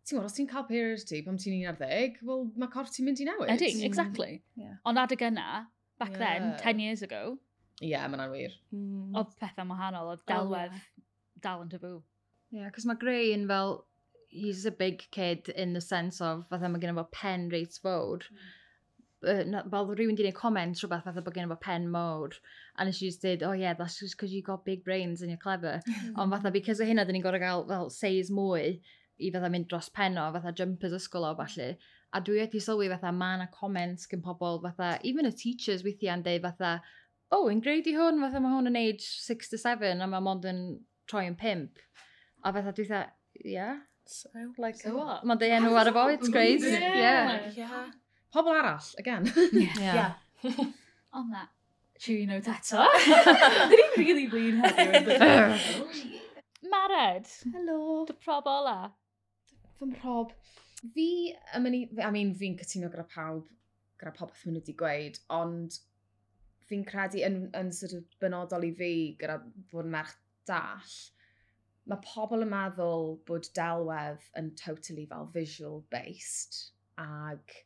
Ti'n 0.05 0.19
gwybod, 0.19 0.29
os 0.29 0.37
ti'n 0.37 0.49
cael 0.51 0.67
period 0.69 1.05
ti 1.09 1.23
pam 1.25 1.39
ti'n 1.41 1.63
un 1.63 1.71
ar 1.71 1.79
ddeg, 1.81 2.19
wel 2.29 2.43
mae 2.61 2.73
corff 2.73 2.93
ti'n 2.93 3.09
mynd 3.09 3.23
i 3.25 3.29
newid. 3.31 3.55
Ydy, 3.57 3.71
mm. 3.79 3.87
exactly. 3.89 4.43
Yeah. 4.61 4.77
Ond 4.85 5.01
adeg 5.01 5.25
yna, 5.25 5.65
back 6.01 6.19
yeah. 6.19 6.25
then, 6.25 6.51
10 6.61 6.85
years 6.85 7.05
ago... 7.07 7.39
Ie, 7.81 7.89
yeah, 7.91 8.05
mae'n 8.07 8.31
wir. 8.31 8.53
Mm. 8.71 9.15
Oedd 9.17 9.33
hmm. 9.33 9.39
pethau 9.41 9.67
wahanol, 9.67 10.13
oedd 10.13 10.21
oh, 10.23 10.29
delwedd 10.29 10.77
oh, 10.77 10.77
yeah. 10.77 11.07
dal 11.43 11.65
yn 11.65 11.73
tabw. 11.73 11.97
Yeah, 12.55 12.71
cos 12.71 12.87
mae 12.87 13.01
Gray 13.01 13.33
yn 13.35 13.49
fel, 13.51 13.81
he's 14.31 14.65
a 14.67 14.71
big 14.71 15.03
kid 15.11 15.49
in 15.51 15.73
the 15.75 15.83
sense 15.83 16.21
of, 16.23 16.45
fatha 16.51 16.71
mae 16.71 16.83
gen 16.83 16.95
fo 17.01 17.09
pen 17.11 17.49
reit 17.51 17.81
fawr. 17.83 18.29
Mm 18.31 18.53
fel 19.25 19.89
rhywun 19.97 20.17
di 20.17 20.25
wneud 20.25 20.37
comment 20.37 20.81
rhywbeth 20.81 21.05
fatha 21.07 21.23
bod 21.25 21.35
gen 21.37 21.49
fo 21.49 21.57
pen 21.61 21.89
mawr. 21.91 22.37
And 22.77 22.95
she 22.95 23.07
just 23.07 23.23
did, 23.23 23.43
oh 23.43 23.53
yeah, 23.53 23.75
that's 23.75 23.99
just 23.99 24.17
because 24.17 24.33
you 24.33 24.43
got 24.43 24.65
big 24.65 24.85
brains 24.85 25.23
and 25.23 25.31
you're 25.31 25.39
clever. 25.39 25.81
Ond 26.17 26.33
fatha, 26.33 26.51
because 26.51 26.81
o 26.81 26.85
hynna, 26.89 27.07
dyn 27.07 27.19
ni'n 27.19 27.25
gorau 27.25 27.43
gael 27.43 27.67
fel 27.69 27.91
says 27.91 28.31
mwy 28.31 28.79
i 29.21 29.31
fatha 29.35 29.51
mynd 29.51 29.69
dros 29.71 29.91
pen 29.95 30.19
o, 30.19 30.31
fatha 30.37 30.55
jumpers 30.61 30.97
ysgol 30.99 31.29
o 31.31 31.35
falle. 31.41 31.71
A 32.15 32.21
dwi 32.21 32.41
wedi 32.43 32.63
sylwi 32.63 32.91
fatha, 32.93 33.13
mae 33.13 33.39
yna 33.39 33.51
comments 33.55 34.11
gen 34.11 34.25
pobl 34.25 34.61
fatha, 34.67 34.97
even 35.11 35.31
y 35.31 35.35
teachers 35.45 35.87
weithiau'n 35.87 36.21
yn 36.21 36.27
dweud 36.27 36.49
fatha, 36.49 36.75
oh, 37.35 37.47
yn 37.51 37.63
greu 37.65 37.83
di 37.83 37.95
hwn, 37.97 38.21
fatha 38.23 38.43
mae 38.43 38.57
hwn 38.57 38.73
yn 38.73 38.83
age 38.83 39.07
6 39.07 39.55
to 39.55 39.61
7 39.61 40.03
a 40.03 40.11
mae 40.11 40.27
mond 40.29 40.51
yn 40.51 40.65
troi 41.11 41.27
yn 41.31 41.39
5. 41.41 41.85
A 42.45 42.53
fatha 42.53 42.73
dwi 42.77 42.85
dda, 42.89 43.03
yeah. 43.45 43.79
So, 44.07 44.29
like, 44.59 44.77
so 44.77 44.93
what? 44.99 45.25
Mae'n 45.25 45.41
dy 45.41 45.49
enw 45.57 45.77
ar 45.81 45.89
y 45.89 45.93
fo, 45.97 46.09
it's 46.13 46.29
great. 46.29 46.61
Yeah. 46.61 46.97
yeah. 47.01 47.47
yeah. 47.57 47.85
Pobl 48.35 48.53
arall, 48.53 48.89
again. 48.99 49.31
yeah. 49.53 49.79
yeah. 49.81 50.13
On 51.15 51.31
that 51.31 51.49
cheery 51.99 52.27
note 52.27 52.51
eto. 52.53 52.85
Dyn 53.71 53.81
ni'n 53.81 53.95
really 53.97 54.27
blin 54.29 54.61
heddiw. 54.61 55.63
Mared. 56.69 57.31
Helo. 57.55 58.05
Dy 58.11 58.19
prob 58.27 58.51
ola. 58.51 58.77
Fy 59.79 59.89
mhrob. 59.89 60.37
Fi, 60.93 61.09
I 61.55 61.63
mean, 61.65 62.35
fi'n 62.37 62.59
cytuno 62.61 62.91
gyda 62.93 63.07
pawb, 63.09 63.49
gyda 64.01 64.13
popeth 64.19 64.45
maen 64.45 64.59
nhw 64.59 64.65
wedi 64.67 64.77
gweud, 64.83 65.21
ond 65.33 65.79
fi'n 66.69 66.85
credu 66.89 67.25
yn, 67.25 67.39
yn 67.57 67.73
sort 67.73 67.97
of 67.97 68.05
benodol 68.21 68.67
i 68.69 68.73
fi 68.77 68.91
gyda 69.21 69.39
bod 69.73 69.89
yn 69.89 69.95
merch 69.95 70.19
dall, 70.49 70.99
mae 71.91 72.01
pobl 72.05 72.45
yn 72.45 72.53
meddwl 72.53 73.11
bod 73.29 73.51
delwedd 73.57 74.25
yn 74.41 74.53
totally 74.61 75.05
fel 75.11 75.29
visual 75.35 75.83
based 75.93 76.61
ag 77.01 77.59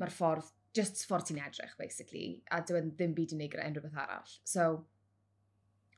mae'r 0.00 0.14
ffordd, 0.14 0.48
just 0.74 1.04
ffordd 1.06 1.28
ti'n 1.28 1.42
edrych 1.44 1.76
basically 1.78 2.42
a 2.50 2.62
dwi 2.66 2.80
e 2.80 2.88
ddim 2.88 3.14
byd 3.18 3.36
yn 3.36 3.44
ei 3.44 3.52
gyda 3.52 3.68
unrhyw 3.68 3.86
beth 3.86 4.00
arall. 4.02 4.34
So, 4.48 4.66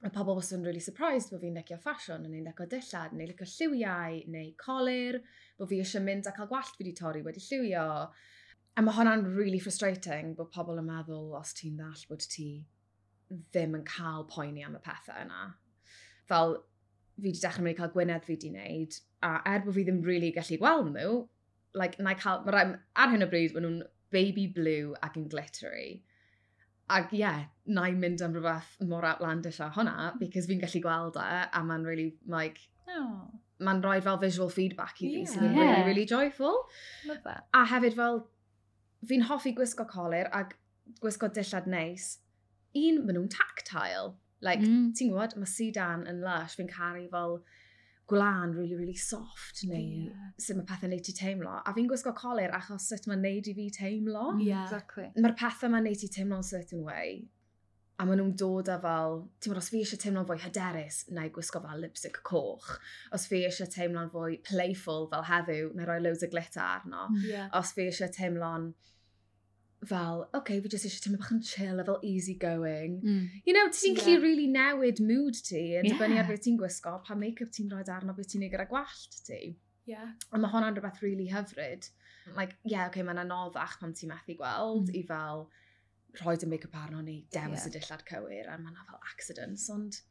mae 0.02 0.12
pobl 0.12 0.36
was 0.36 0.52
yn 0.52 0.66
really 0.66 0.82
surprised 0.84 1.32
bod 1.32 1.44
fi'n 1.44 1.56
licio 1.56 1.78
ffasiwn, 1.80 2.26
neu'n 2.26 2.50
licio 2.50 2.68
dillad, 2.74 3.16
neu 3.16 3.30
licio 3.30 3.48
lliwiau, 3.54 4.20
neu 4.34 4.52
colir, 4.60 5.20
bod 5.56 5.70
fi 5.70 5.80
eisiau 5.80 6.04
mynd 6.04 6.28
a 6.28 6.34
cael 6.36 6.50
gwallt 6.50 6.76
fi 6.76 6.84
wedi 6.84 6.96
torri 7.00 7.24
wedi 7.24 7.44
lliwio. 7.46 7.88
A 8.74 8.82
mae 8.82 8.98
hwnna'n 8.98 9.28
really 9.38 9.62
frustrating 9.62 10.34
bod 10.36 10.52
pobl 10.52 10.82
yn 10.82 10.90
meddwl 10.90 11.32
os 11.38 11.54
ti'n 11.56 11.80
ddall 11.80 12.06
bod 12.10 12.28
ti 12.28 12.48
ddim 13.54 13.78
yn 13.78 13.88
cael 13.88 14.26
poeni 14.28 14.66
am 14.66 14.76
y 14.76 14.82
pethau 14.84 15.22
yna. 15.24 15.46
Fel 16.28 16.58
fi 17.16 17.28
wedi 17.28 17.40
dechrau 17.42 17.64
mynd 17.64 17.74
i 17.74 17.78
cael 17.78 17.92
Gwynedd 17.94 18.26
fi 18.26 18.34
wedi 18.34 18.50
wneud, 18.50 18.98
a 19.26 19.36
er 19.50 19.62
bod 19.64 19.76
fi 19.76 19.84
ddim 19.86 20.02
really 20.06 20.32
gallu 20.34 20.58
gweld 20.60 20.90
nhw, 20.94 21.12
like, 21.78 22.00
na 22.02 22.14
i 22.14 22.18
cael, 22.18 22.42
mae 22.46 22.54
rai, 22.54 22.64
ar 23.02 23.12
hyn 23.12 23.26
o 23.26 23.28
bryd, 23.30 23.54
maen 23.54 23.66
nhw'n 23.66 23.78
baby 24.14 24.46
blue 24.56 24.94
ac 25.02 25.16
yn 25.20 25.28
glittery. 25.30 26.02
Ac 26.94 27.14
ie, 27.14 27.22
yeah, 27.22 27.46
na 27.66 27.86
i 27.88 27.94
mynd 27.96 28.22
am 28.24 28.34
rhywbeth 28.36 28.74
mor 28.90 29.06
outlandish 29.08 29.60
a 29.64 29.70
hwnna, 29.76 30.12
because 30.20 30.50
fi'n 30.50 30.62
gallu 30.62 30.82
gweld 30.84 31.18
e, 31.20 31.28
a 31.46 31.62
mae'n 31.66 31.86
really, 31.88 32.10
like, 32.30 32.60
oh. 32.90 33.30
mae'n 33.62 33.82
rhoi 33.84 34.00
fel 34.04 34.20
visual 34.22 34.52
feedback 34.52 34.98
i 34.98 35.06
fi, 35.06 35.14
yeah. 35.20 35.30
sy'n 35.30 35.40
so 35.40 35.46
yeah. 35.46 35.60
really, 35.62 35.86
really 35.90 36.08
joyful. 36.10 36.60
Love 37.08 37.22
that. 37.24 37.46
A 37.54 37.64
hefyd 37.70 37.96
fel, 38.00 38.20
fi'n 39.08 39.26
hoffi 39.30 39.54
gwisgo 39.56 39.86
colir 39.88 40.30
ac 40.34 40.58
gwisgo 41.00 41.30
dillad 41.32 41.70
neis. 41.70 42.10
Un, 42.74 43.04
maen 43.06 43.20
nhw'n 43.20 43.32
tactile 43.32 44.12
Like, 44.42 44.62
mm. 44.62 44.94
ti'n 44.96 45.12
gwybod, 45.12 45.36
mae 45.40 45.50
sudan 45.50 46.08
yn 46.10 46.24
lush, 46.24 46.56
fi'n 46.58 46.70
caru 46.70 47.06
fel 47.12 47.38
gwlan 48.10 48.52
really, 48.52 48.76
really 48.76 48.96
soft 49.00 49.62
neu 49.64 50.10
yeah. 50.10 50.32
sut 50.36 50.58
mae 50.58 50.66
pethau'n 50.68 50.92
neud 50.92 51.06
ti 51.06 51.14
teimlo. 51.16 51.54
A 51.64 51.72
fi'n 51.76 51.88
gwisgo 51.88 52.12
colir 52.18 52.52
achos 52.56 52.90
sut 52.90 53.08
mae'n 53.08 53.22
neud 53.24 53.48
i 53.48 53.54
fi 53.56 53.70
teimlo. 53.72 54.34
Yeah. 54.42 54.66
Exactly. 54.66 55.08
Mae'r 55.16 55.38
pethau 55.40 55.72
mae'n 55.72 55.88
neud 55.88 56.04
i 56.04 56.10
teimlo'n 56.12 56.44
certain 56.44 56.84
way 56.84 57.22
a 57.94 58.04
maen 58.06 58.18
nhw'n 58.18 58.32
dod 58.38 58.68
â 58.72 58.76
fel, 58.82 59.20
ti'n 59.38 59.52
gwybod, 59.52 59.60
os 59.60 59.68
fi 59.70 59.80
eisiau 59.84 60.00
teimlo'n 60.02 60.26
fwy 60.26 60.40
hyderus, 60.42 60.96
na 61.14 61.26
i 61.28 61.30
gwisgo 61.34 61.60
fel 61.62 61.82
lipstick 61.84 62.18
coch. 62.26 62.72
Os 63.14 63.28
fi 63.30 63.44
eisiau 63.46 63.70
teimlo'n 63.70 64.10
fwy 64.10 64.40
playful 64.46 65.06
fel 65.12 65.26
heddiw, 65.28 65.70
na 65.78 65.86
roi 65.86 66.00
loads 66.02 66.24
o 66.26 66.30
glitter 66.32 66.64
arno. 66.64 67.06
Mm. 67.12 67.28
Yeah. 67.30 67.52
Os 67.54 67.70
fi 67.76 67.86
eisiau 67.92 68.10
teimlo'n 68.16 68.72
fel, 69.86 70.22
oce, 70.24 70.38
okay, 70.38 70.60
fi 70.62 70.70
jyst 70.72 70.86
eisiau 70.88 71.02
tymlo 71.04 71.20
bach 71.22 71.32
yn 71.34 71.42
chill 71.44 71.80
a 71.80 71.84
fel 71.88 72.00
easy 72.06 72.34
going. 72.40 73.00
Mm. 73.02 73.42
You 73.48 73.54
know, 73.56 73.66
ti'n 73.72 73.96
gallu 73.98 74.14
yeah. 74.14 74.22
really 74.24 74.46
newid 74.50 75.00
mood 75.00 75.38
ti 75.38 75.62
yn 75.78 75.88
yeah. 75.88 75.92
dibynnu 75.92 76.20
ar 76.22 76.28
beth 76.30 76.44
ti'n 76.46 76.58
gwisgo, 76.60 76.94
pa 77.06 77.16
make-up 77.18 77.52
ti'n 77.54 77.72
rhoi 77.72 77.84
arno 77.96 78.14
beth 78.16 78.30
ti'n 78.32 78.44
neud 78.44 78.54
gyda 78.54 78.68
gwallt 78.70 79.18
ti. 79.26 79.40
Yeah. 79.90 80.14
A 80.32 80.40
mae 80.40 80.52
hwnna'n 80.52 80.78
rhywbeth 80.78 81.02
really 81.04 81.28
hyfryd. 81.32 81.90
Like, 82.36 82.56
yeah, 82.64 82.88
okay, 82.88 83.04
mae'n 83.04 83.20
anoddach 83.24 83.76
pan 83.82 83.92
ti'n 83.96 84.12
methu 84.14 84.38
gweld 84.40 84.88
mm. 84.88 84.96
i 84.96 85.04
fel 85.10 85.46
rhoi 86.22 86.38
dy 86.40 86.48
make-up 86.48 86.74
arno 86.80 87.04
ni, 87.04 87.20
dewis 87.34 87.64
yeah. 87.64 87.68
y 87.68 87.76
dillad 87.76 88.08
cywir, 88.08 88.48
a 88.48 88.58
mae'n 88.58 88.80
fel 88.88 89.06
accidents, 89.12 89.68
ond... 89.74 90.02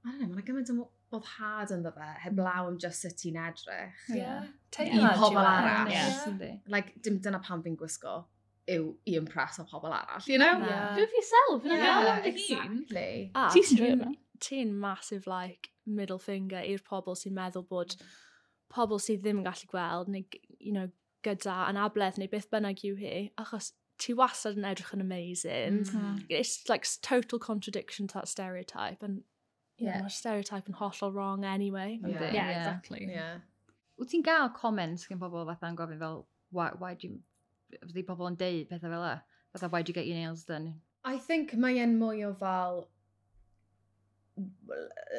I 0.00 0.14
don't 0.14 0.22
know, 0.22 0.32
mae'n 0.32 0.46
gymaint 0.46 0.70
o 0.72 0.86
boddhad 1.12 1.74
ynddo 1.74 1.90
fe, 1.92 2.06
heblaw 2.22 2.62
mm. 2.62 2.68
am 2.70 2.76
just 2.80 3.04
sut 3.04 3.18
ti'n 3.20 3.36
edrych. 3.36 4.04
Yeah. 4.08 4.46
yeah. 4.78 5.10
I 5.10 5.16
pobl 5.20 5.36
e. 5.36 5.42
arall. 5.44 5.90
Yeah. 5.92 6.54
Like, 6.72 6.94
dim 7.04 7.18
dyna 7.20 7.42
pan 7.44 7.60
fi'n 7.66 7.76
gwisgo 7.76 8.22
yw 8.70 8.90
i 9.08 9.16
impress 9.18 9.58
o 9.60 9.66
pobl 9.68 9.92
arall, 9.94 10.26
you 10.28 10.38
know? 10.38 10.52
Yeah. 10.58 10.94
Do 10.96 11.02
it 11.02 11.10
for 11.10 11.20
yourself. 11.20 11.64
Yeah, 11.64 12.02
yeah 12.02 12.24
exactly. 12.30 13.30
Ah, 13.34 13.50
A 13.50 14.40
ti'n 14.40 14.72
massive, 14.72 15.26
like, 15.26 15.70
middle 15.86 16.18
finger 16.18 16.62
i'r 16.64 16.80
pobl 16.86 17.18
sy'n 17.18 17.34
meddwl 17.36 17.66
bod 17.68 17.96
mm. 17.98 18.14
pobl 18.72 19.02
sydd 19.02 19.20
ddim 19.24 19.42
yn 19.42 19.46
gallu 19.46 19.68
gweld, 19.68 20.08
neu, 20.08 20.24
you 20.58 20.72
know, 20.72 20.88
gyda 21.26 21.56
anabledd 21.66 22.18
neu 22.20 22.30
beth 22.32 22.48
bynnag 22.52 22.80
yw 22.86 22.96
hi, 23.00 23.14
achos 23.42 23.72
ti 24.00 24.14
wastad 24.16 24.56
yn 24.56 24.68
edrych 24.70 24.94
yn 24.96 25.04
amazing. 25.04 25.82
Mm 25.82 25.90
-hmm. 25.90 26.24
It's 26.28 26.68
like 26.70 26.88
total 27.02 27.38
contradiction 27.38 28.08
to 28.08 28.14
that 28.14 28.28
stereotype, 28.28 29.02
and 29.02 29.22
yeah. 29.76 29.96
yeah. 29.96 30.02
mae'r 30.02 30.16
stereotype 30.16 30.72
yn 30.72 30.78
hollol 30.80 31.12
wrong 31.12 31.44
anyway. 31.44 31.98
Yeah, 32.02 32.20
yeah, 32.20 32.34
yeah. 32.34 32.58
exactly. 32.58 33.06
Yeah. 33.10 33.40
Wyt 34.00 34.14
ti'n 34.14 34.24
gael 34.24 34.48
comments 34.56 35.08
gen 35.08 35.20
pobl 35.20 35.44
fatha'n 35.50 35.76
gofyn 35.76 36.00
fel, 36.00 36.24
why, 36.50 36.70
why 36.78 36.94
do 36.94 37.08
you 37.08 37.20
fyddi 37.82 38.06
pobl 38.06 38.30
yn 38.30 38.38
deud 38.40 38.70
pethau 38.70 38.94
fel 38.94 39.08
e? 39.10 39.16
Fatha, 39.54 39.82
do 39.82 39.90
you 39.90 39.94
get 39.94 40.06
your 40.06 40.16
nails 40.16 40.44
done? 40.44 40.74
I 41.04 41.18
think 41.18 41.54
mae 41.54 41.80
e'n 41.80 41.96
mwy 41.98 42.24
o 42.28 42.34
fel 42.38 42.84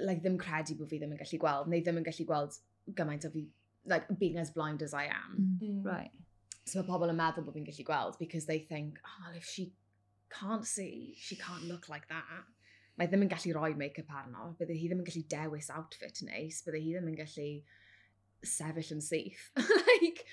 like, 0.01 0.21
ddim 0.23 0.37
credu 0.39 0.77
bod 0.79 0.89
fi 0.89 0.99
ddim 1.01 1.13
yn 1.15 1.19
gallu 1.19 1.39
gweld, 1.41 1.69
neu 1.71 1.83
ddim 1.83 1.99
yn 2.01 2.07
gallu 2.07 2.25
gweld 2.29 2.57
gymaint 2.97 3.27
o 3.27 3.31
fi, 3.33 3.45
like, 3.89 4.07
being 4.21 4.39
as 4.41 4.53
blind 4.55 4.81
as 4.81 4.93
I 4.93 5.05
am. 5.11 5.35
Mm. 5.37 5.67
mm. 5.67 5.85
Right. 5.85 6.15
So 6.65 6.79
mae 6.79 6.87
pobl 6.87 7.11
yn 7.11 7.19
meddwl 7.19 7.45
bod 7.45 7.57
fi'n 7.57 7.67
gallu 7.67 7.85
gweld, 7.87 8.17
because 8.21 8.47
they 8.47 8.59
think, 8.71 9.01
oh, 9.05 9.17
well, 9.25 9.37
if 9.37 9.45
she 9.45 9.71
can't 10.31 10.65
see, 10.65 11.15
she 11.19 11.35
can't 11.35 11.67
look 11.67 11.89
like 11.89 12.07
that. 12.09 12.47
Mae 12.97 13.09
ddim 13.09 13.25
yn 13.25 13.31
gallu 13.31 13.53
rhoi 13.55 13.75
make-up 13.77 14.11
arno, 14.21 14.51
bydde 14.59 14.77
hi 14.77 14.89
ddim 14.89 15.03
yn 15.03 15.07
gallu 15.07 15.23
dewis 15.33 15.69
outfit 15.73 16.23
neis, 16.27 16.61
bydde 16.65 16.81
hi 16.83 16.95
ddim 16.95 17.11
yn 17.11 17.19
gallu 17.19 17.49
sefyll 18.47 18.95
yn 18.97 19.05
syth. 19.05 19.49
like, 19.87 20.25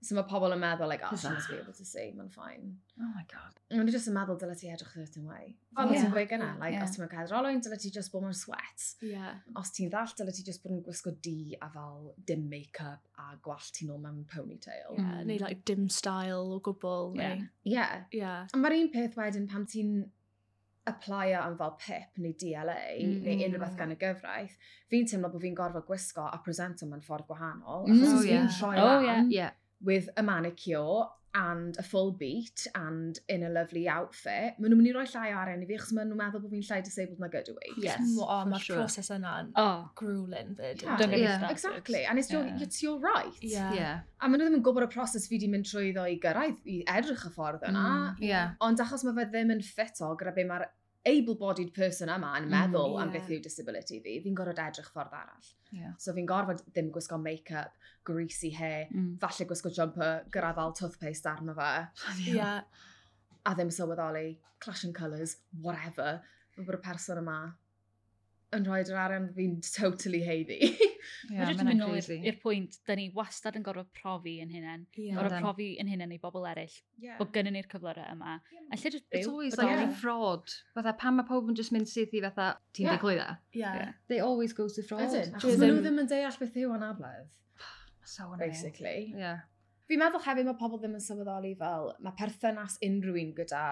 So 0.00 0.14
mae 0.14 0.26
pobl 0.30 0.52
yn 0.54 0.60
meddwl, 0.62 0.86
like, 0.86 1.02
oh, 1.02 1.16
she 1.18 1.26
must 1.26 1.50
be 1.50 1.56
able 1.58 1.74
to 1.74 1.84
see, 1.84 2.12
mae'n 2.14 2.30
fine. 2.30 2.76
Oh 3.02 3.08
my 3.16 3.24
god. 3.32 3.56
Mae'n 3.72 3.88
just 3.90 4.06
yn 4.06 4.14
meddwl 4.14 4.36
dyle 4.38 4.54
ti 4.58 4.68
edrych 4.70 4.92
certain 4.94 5.24
way. 5.26 5.56
Ond 5.74 5.90
yeah. 5.90 6.04
ti'n 6.04 6.12
gweud 6.14 6.28
gyna, 6.30 6.52
like, 6.60 6.76
yeah. 6.76 6.84
os 6.86 6.94
ti'n 6.94 7.02
mynd 7.02 7.10
cael 7.16 7.32
rolwyn, 7.32 7.58
dyle 7.64 7.78
ti 7.82 7.90
just 7.96 8.12
bod 8.12 8.22
mewn 8.22 8.36
sweat. 8.38 8.84
Yeah. 9.02 9.40
Os 9.58 9.74
ti'n 9.74 9.90
ddall, 9.90 10.14
dyle 10.20 10.34
ti 10.36 10.46
just 10.46 10.62
bod 10.62 10.76
yn 10.76 10.84
gwisgo 10.86 11.12
di 11.26 11.56
a 11.58 11.70
fel 11.74 12.12
dim 12.30 12.46
make-up 12.52 13.10
a 13.18 13.34
gwallt 13.42 13.74
ti'n 13.74 13.90
ôl 13.90 13.98
mewn 14.04 14.22
ponytail. 14.30 14.94
Yeah, 14.94 15.18
mm. 15.18 15.26
neu 15.32 15.42
like 15.42 15.66
dim 15.66 15.90
style 15.90 16.54
o 16.54 16.62
gwbl. 16.62 17.18
Yeah. 17.18 17.34
Neu... 17.34 17.50
Yeah. 17.74 17.98
yeah. 18.14 18.40
Ond 18.54 18.62
mae'r 18.62 18.78
un 18.78 18.94
peth 18.94 19.18
wedyn 19.18 19.50
pam 19.50 19.66
ti'n 19.66 19.96
applio 20.88 21.34
e 21.34 21.38
am 21.42 21.58
fel 21.58 21.74
PIP 21.82 22.22
neu 22.22 22.36
DLA 22.38 22.82
mm. 23.02 23.22
neu 23.26 23.48
unrhyw 23.50 23.66
beth 23.66 23.78
gan 23.82 23.90
y 23.92 23.98
gyfraith, 23.98 24.54
fi'n 24.94 25.10
teimlo 25.10 25.34
bod 25.34 25.42
fi'n 25.42 25.58
gorfod 25.58 25.90
gwisgo 25.90 26.30
a 26.30 26.38
presento 26.46 26.86
mewn 26.86 27.02
ffordd 27.02 27.26
gwahanol. 27.26 27.88
Mm. 27.90 27.98
Achos 27.98 28.12
oh, 28.14 28.20
oh, 28.22 28.28
yeah. 28.30 28.46
fi'n 28.46 28.60
troi 28.62 28.76
oh, 28.78 28.92
lan. 28.94 29.08
Yeah. 29.08 29.32
yeah 29.42 29.56
with 29.84 30.08
a 30.16 30.22
manicure 30.22 31.06
and 31.34 31.76
a 31.78 31.82
full 31.82 32.10
beat 32.12 32.66
and 32.74 33.20
in 33.28 33.44
a 33.44 33.48
lovely 33.48 33.86
outfit, 33.86 34.56
maen 34.58 34.72
nhw'n 34.72 34.80
mynd 34.80 34.88
i 34.90 34.94
roi 34.96 35.04
llai 35.12 35.28
ar 35.36 35.50
enw 35.52 35.66
fi 35.68 35.76
achos 35.76 35.92
maen 35.96 36.08
nhw'n 36.10 36.18
meddwl 36.18 36.42
bod 36.42 36.54
fi'n 36.54 36.64
llai 36.66 36.78
disabled 36.86 37.20
na 37.22 37.28
gydw 37.32 37.54
i. 37.68 37.74
Yes, 37.84 38.14
o, 38.16 38.24
oh, 38.24 38.40
mae'r 38.48 38.64
sure. 38.64 38.78
proses 38.80 39.12
yna'n 39.14 39.52
oh. 39.60 39.84
grueling 40.00 40.54
fyd. 40.58 40.82
Yeah, 40.82 41.04
yeah. 41.04 41.16
yeah. 41.26 41.46
exactly, 41.52 42.02
and 42.08 42.18
it's 42.22 42.32
your, 42.32 42.46
yeah. 42.48 42.64
it's 42.64 42.82
your 42.82 42.96
right. 43.04 43.38
Yeah. 43.44 43.76
yeah. 43.76 44.00
A 44.18 44.30
maen 44.30 44.40
nhw 44.40 44.48
ddim 44.48 44.58
yn 44.58 44.64
gwybod 44.66 44.88
y 44.88 44.90
proses 44.96 45.28
fi 45.28 45.36
wedi 45.36 45.52
mynd 45.52 45.68
trwy 45.68 45.92
ddo 45.92 46.08
i 46.08 46.18
gyrraedd 46.24 46.64
i 46.64 46.80
edrych 46.96 47.28
y 47.28 47.32
ffordd 47.36 47.68
yna, 47.70 47.86
mm, 47.86 48.24
yeah. 48.24 48.56
ond 48.64 48.82
achos 48.82 49.04
mae 49.06 49.20
fe 49.20 49.28
ddim 49.28 49.54
yn 49.58 49.64
ffito 49.68 50.10
gyda 50.18 50.34
be 50.34 50.48
mae'r 50.48 50.66
able-bodied 51.08 51.72
person 51.76 52.10
yma 52.12 52.34
yn 52.38 52.48
meddwl 52.52 52.92
mm, 52.92 52.96
yeah. 52.96 53.04
am 53.04 53.12
beth 53.14 53.30
yw 53.32 53.40
disability 53.44 54.00
fi, 54.04 54.16
fi'n 54.24 54.36
gorfod 54.38 54.62
edrych 54.64 54.90
ffordd 54.94 55.14
arall. 55.18 55.52
Yeah. 55.74 55.94
So 56.00 56.14
fi'n 56.16 56.28
gorfod 56.28 56.64
ddim 56.70 56.90
gwisgo 56.94 57.18
make-up, 57.22 57.76
greasy 58.08 58.50
hair, 58.56 58.88
mm. 58.92 59.14
falle 59.22 59.48
gwisgo 59.50 59.72
jumper, 59.74 60.26
grafal 60.34 60.74
toothpaste 60.78 61.30
arno 61.30 61.56
fe. 61.58 61.70
Yeah. 62.26 62.60
A 63.46 63.54
ddim 63.56 63.72
sylweddoli, 63.74 64.38
clash 64.60 64.84
in 64.84 64.92
colours, 64.92 65.38
whatever. 65.62 66.20
Fe 66.56 66.66
bod 66.66 66.78
y 66.78 66.84
person 66.84 67.22
yma 67.22 67.40
yn 68.56 68.64
rhoi 68.64 68.78
yr 68.80 68.96
arian 68.96 69.26
fi'n 69.36 69.56
totally 69.64 70.20
heiddi. 70.24 70.56
yeah, 71.30 71.50
Mae'n 71.50 71.58
mynd 71.68 71.82
nôl 71.82 71.98
i'r 71.98 72.38
pwynt, 72.40 72.78
da 72.88 72.96
ni 72.96 73.08
wastad 73.16 73.58
yn 73.58 73.64
gorfod 73.66 73.90
profi 73.96 74.38
yn 74.44 74.52
hynny'n. 74.54 74.86
Yeah, 74.96 75.18
gorfod 75.18 75.44
profi 75.44 75.68
yn 75.82 75.90
hynny'n 75.92 76.14
i 76.16 76.20
bobl 76.22 76.46
eraill. 76.48 76.78
Yeah. 77.02 77.18
Bod 77.20 77.34
gynnu 77.34 77.52
ni'r 77.54 77.68
cyflwyrau 77.68 78.08
yma. 78.14 78.38
Yeah. 78.54 78.64
A 78.72 78.80
lle 78.80 78.94
just 78.94 79.04
byw. 79.04 79.20
It's 79.20 79.28
always 79.28 79.58
like 79.60 79.74
yeah. 79.74 79.92
fraud. 80.00 80.54
Fatha 80.78 80.94
pan 81.02 81.18
mae 81.18 81.28
pob 81.28 81.52
yn 81.52 81.58
just 81.58 81.74
mynd 81.76 81.90
syth 81.90 82.16
i 82.16 82.22
fatha, 82.24 82.48
ti'n 82.72 82.88
yeah. 82.88 82.96
diglydd 82.96 83.20
yeah. 83.20 83.36
yeah. 83.60 83.92
They 84.08 84.22
always 84.24 84.56
go 84.56 84.68
to 84.72 84.86
fraud. 84.86 85.04
Achos 85.12 85.60
maen 85.60 85.76
nhw 85.76 85.84
ddim 85.84 86.00
yn 86.04 86.10
deall 86.14 86.40
beth 86.40 86.58
yw 86.64 86.72
anabledd. 86.78 87.28
so 88.14 88.30
annoying. 88.30 88.46
Basically. 88.46 89.12
Yeah. 89.12 89.44
Fi'n 89.88 90.00
meddwl 90.00 90.24
hefyd 90.24 90.48
mae 90.48 90.56
pobl 90.60 90.80
ddim 90.80 90.96
yn 90.96 91.04
sylweddoli 91.04 91.54
fel, 91.60 91.92
mae 92.04 92.16
perthynas 92.16 92.80
unrhyw 92.84 93.20
un 93.20 93.36
gyda 93.36 93.62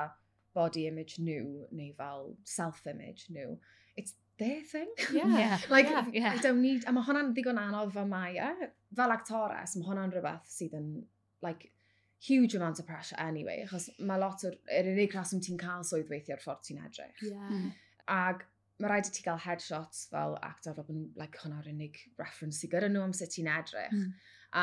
body 0.57 0.87
image 0.89 1.21
nhw 1.21 1.67
neu 1.77 1.91
fel 1.97 2.31
self-image 2.49 3.29
nhw. 3.33 3.59
It's 4.01 4.15
their 4.39 4.63
thing. 4.63 4.91
Yeah. 5.13 5.39
yeah. 5.39 5.59
like, 5.69 5.89
yeah, 5.89 6.07
yeah. 6.13 6.33
I 6.37 6.43
don't 6.43 6.63
need... 6.63 6.85
A 6.87 6.93
mae 6.93 7.07
hwnna'n 7.07 7.33
ddigon 7.37 7.61
anodd 7.61 7.95
fel 7.95 8.09
mae 8.11 8.37
e. 8.41 8.69
Fel 8.97 9.15
actores, 9.15 9.77
mae 9.79 9.89
hwnna'n 9.89 10.13
rhywbeth 10.15 10.51
sydd 10.51 10.77
yn, 10.79 10.91
like, 11.45 11.71
huge 12.27 12.57
amount 12.59 12.81
of 12.81 12.87
pressure 12.87 13.19
anyway, 13.23 13.63
achos 13.65 13.89
mae 13.99 14.21
lot 14.21 14.45
o'r... 14.49 14.59
Yr 14.81 14.93
unig 14.93 15.17
rhaswm 15.17 15.43
ti'n 15.45 15.61
cael 15.61 15.87
swydd 15.87 16.13
weithio'r 16.13 16.43
ffordd 16.43 16.65
ti'n 16.69 16.85
edrych. 16.85 17.25
Yeah. 17.25 17.49
Mm. 17.49 17.73
Ag 18.17 18.45
mae 18.83 18.93
rhaid 18.93 19.09
i 19.09 19.15
ti 19.17 19.25
gael 19.25 19.41
headshots 19.41 20.05
fel 20.13 20.37
actor 20.45 20.77
fel 20.77 20.89
bod 20.89 21.21
like, 21.21 21.41
hwnna'r 21.43 21.71
unig 21.73 22.03
reference 22.21 22.61
sydd 22.61 22.75
gyda 22.77 22.93
nhw 22.93 23.07
am 23.07 23.17
sut 23.17 23.33
ti'n 23.37 23.51
edrych. 23.53 23.95
Mm. 23.95 24.13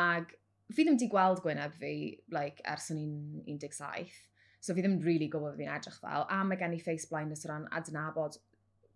Ag 0.03 0.35
fi 0.73 0.85
ddim 0.85 0.97
wedi 0.97 1.09
gweld 1.11 1.41
Gwyneb 1.43 1.73
fi 1.79 1.93
like, 2.33 2.61
ers 2.69 2.91
o'n 2.93 3.01
17. 3.47 4.13
So 4.63 4.75
fi 4.75 4.83
ddim 4.83 5.01
really 5.03 5.27
gwybod 5.31 5.57
fi'n 5.59 5.71
edrych 5.73 5.99
fel. 5.99 6.25
A 6.31 6.39
mae 6.47 6.59
gen 6.59 6.75
i 6.75 6.79
face 6.81 7.09
blindness 7.09 7.43
o 7.45 7.51
ran 7.51 7.65
adnabod 7.75 8.37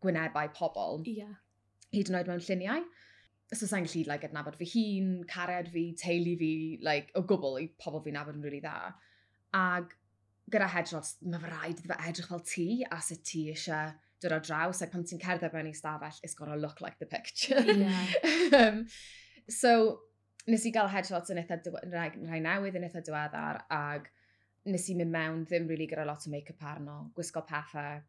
gwynebau 0.03 0.53
pobl. 0.55 1.03
Ie. 1.05 1.19
Yeah. 1.23 1.35
Hyd 1.93 2.11
yn 2.11 2.19
oed 2.19 2.31
mewn 2.31 2.43
lluniau. 2.43 2.87
So 3.53 3.67
sa'n 3.67 3.85
gallu 3.87 4.03
like, 4.09 4.27
adnabod 4.27 4.57
fy 4.59 4.67
hun, 4.73 5.11
cared 5.29 5.69
fi, 5.71 5.85
teulu 5.99 6.33
fi, 6.39 6.51
like, 6.83 7.13
o 7.15 7.23
gwbl 7.27 7.61
i 7.61 7.69
pobl 7.79 8.03
fi'n 8.03 8.17
nabod 8.19 8.35
yn 8.35 8.43
rili 8.43 8.59
really 8.59 8.65
dda. 8.65 8.91
Ag 9.55 9.93
gyda 10.51 10.67
headshots, 10.73 11.15
mae 11.23 11.39
fy 11.43 11.53
rhaid 11.53 11.79
iddo 11.79 11.93
fe 11.93 12.09
edrych 12.09 12.27
fel 12.31 12.43
ti 12.47 12.67
a 12.91 12.99
sut 13.03 13.23
ti 13.27 13.45
eisiau 13.53 13.93
dod 14.23 14.35
o 14.35 14.41
draws. 14.43 14.81
Like, 14.81 14.91
pan 14.91 15.07
ti'n 15.07 15.23
cerdded 15.23 15.55
mewn 15.55 15.71
i 15.71 15.77
stafell, 15.77 16.19
it's 16.23 16.35
gotta 16.35 16.59
look 16.59 16.81
like 16.83 16.99
the 16.99 17.07
picture. 17.07 17.63
Yeah. 17.77 18.59
um, 18.59 18.83
so, 19.47 19.71
nes 20.47 20.67
i 20.67 20.73
gael 20.75 20.91
headshots 20.91 21.31
yn 21.31 21.39
eitha 21.39 21.59
rhai 21.87 22.43
newydd 22.43 22.75
yn 22.79 22.87
eitha 22.89 23.03
diweddar, 23.05 23.63
ag 23.71 24.11
nes 24.67 24.89
i 24.91 24.95
mynd 24.99 25.13
mewn 25.13 25.43
ddim 25.47 25.67
really 25.71 25.87
gyda 25.87 26.05
lot 26.07 26.27
o 26.27 26.31
make-up 26.31 26.63
arno, 26.67 26.97
gwisgo 27.15 27.43
pethau, 27.47 28.01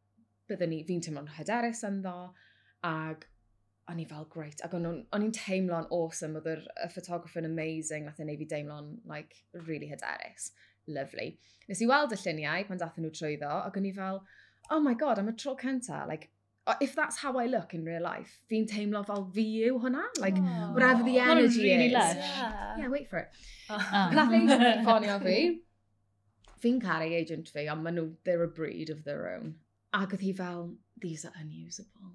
byddwn 0.49 0.73
ni, 0.75 0.83
fi'n 0.89 1.03
teimlo'n 1.05 1.35
hyderus 1.39 1.85
ynddo, 1.89 2.15
ac 2.89 3.29
o'n 3.89 4.01
i 4.03 4.07
fel 4.09 4.27
great, 4.33 4.63
ac 4.65 4.75
o'n 4.77 4.89
i'n 4.89 5.37
teimlo'n 5.37 5.89
awesome, 5.95 6.37
oedd 6.39 6.51
yr 6.53 6.65
y 6.85 6.89
photographer 6.93 7.41
yn 7.41 7.51
amazing, 7.51 8.05
nath 8.09 8.21
ei 8.21 8.27
wneud 8.27 8.43
fi 8.43 8.49
deimlo'n 8.51 8.91
like, 9.09 9.45
really 9.69 9.89
hyderus, 9.93 10.51
lovely. 10.87 11.31
Nes 11.69 11.81
i 11.85 11.89
weld 11.89 12.13
y 12.13 12.21
lluniau 12.21 12.67
pan 12.69 12.83
dathyn 12.83 13.07
nhw 13.07 13.15
trwyddo, 13.17 13.53
ac 13.69 13.79
o'n 13.81 13.89
i 13.89 13.95
fel, 13.97 14.21
oh 14.71 14.83
my 14.85 14.93
god, 14.99 15.21
am 15.23 15.31
y 15.33 15.37
tro 15.41 15.57
cynta, 15.57 16.03
like, 16.09 16.29
if 16.81 16.95
that's 16.95 17.17
how 17.17 17.39
I 17.39 17.47
look 17.47 17.73
in 17.73 17.85
real 17.85 18.03
life, 18.03 18.41
fi'n 18.51 18.67
teimlo 18.69 19.05
fel 19.07 19.25
fi 19.35 19.45
yw 19.69 19.79
hwnna. 19.81 20.05
Like, 20.21 20.37
oh, 20.41 20.73
whatever 20.75 21.03
the 21.03 21.19
energy 21.19 21.63
really 21.63 21.87
is. 21.87 21.95
Lush. 21.95 22.17
Yeah. 22.17 22.75
yeah, 22.79 22.89
wait 22.89 23.09
for 23.09 23.19
it. 23.19 23.31
Oh. 23.71 24.11
Nath 24.17 24.33
ei 24.33 24.47
ffonio 24.83 25.17
fi. 25.23 25.39
Fi'n 26.61 26.79
caru 26.81 27.09
agent 27.21 27.51
fi, 27.53 27.67
ond 27.73 27.85
maen 27.85 27.99
nhw, 27.99 28.07
they're 28.25 28.45
a 28.45 28.49
breed 28.49 28.89
of 28.91 29.03
their 29.05 29.29
own. 29.35 29.57
Ac 29.97 30.13
oedd 30.13 30.25
hi 30.25 30.33
fel, 30.37 30.73
these 31.01 31.25
are 31.25 31.35
unusable. 31.41 32.13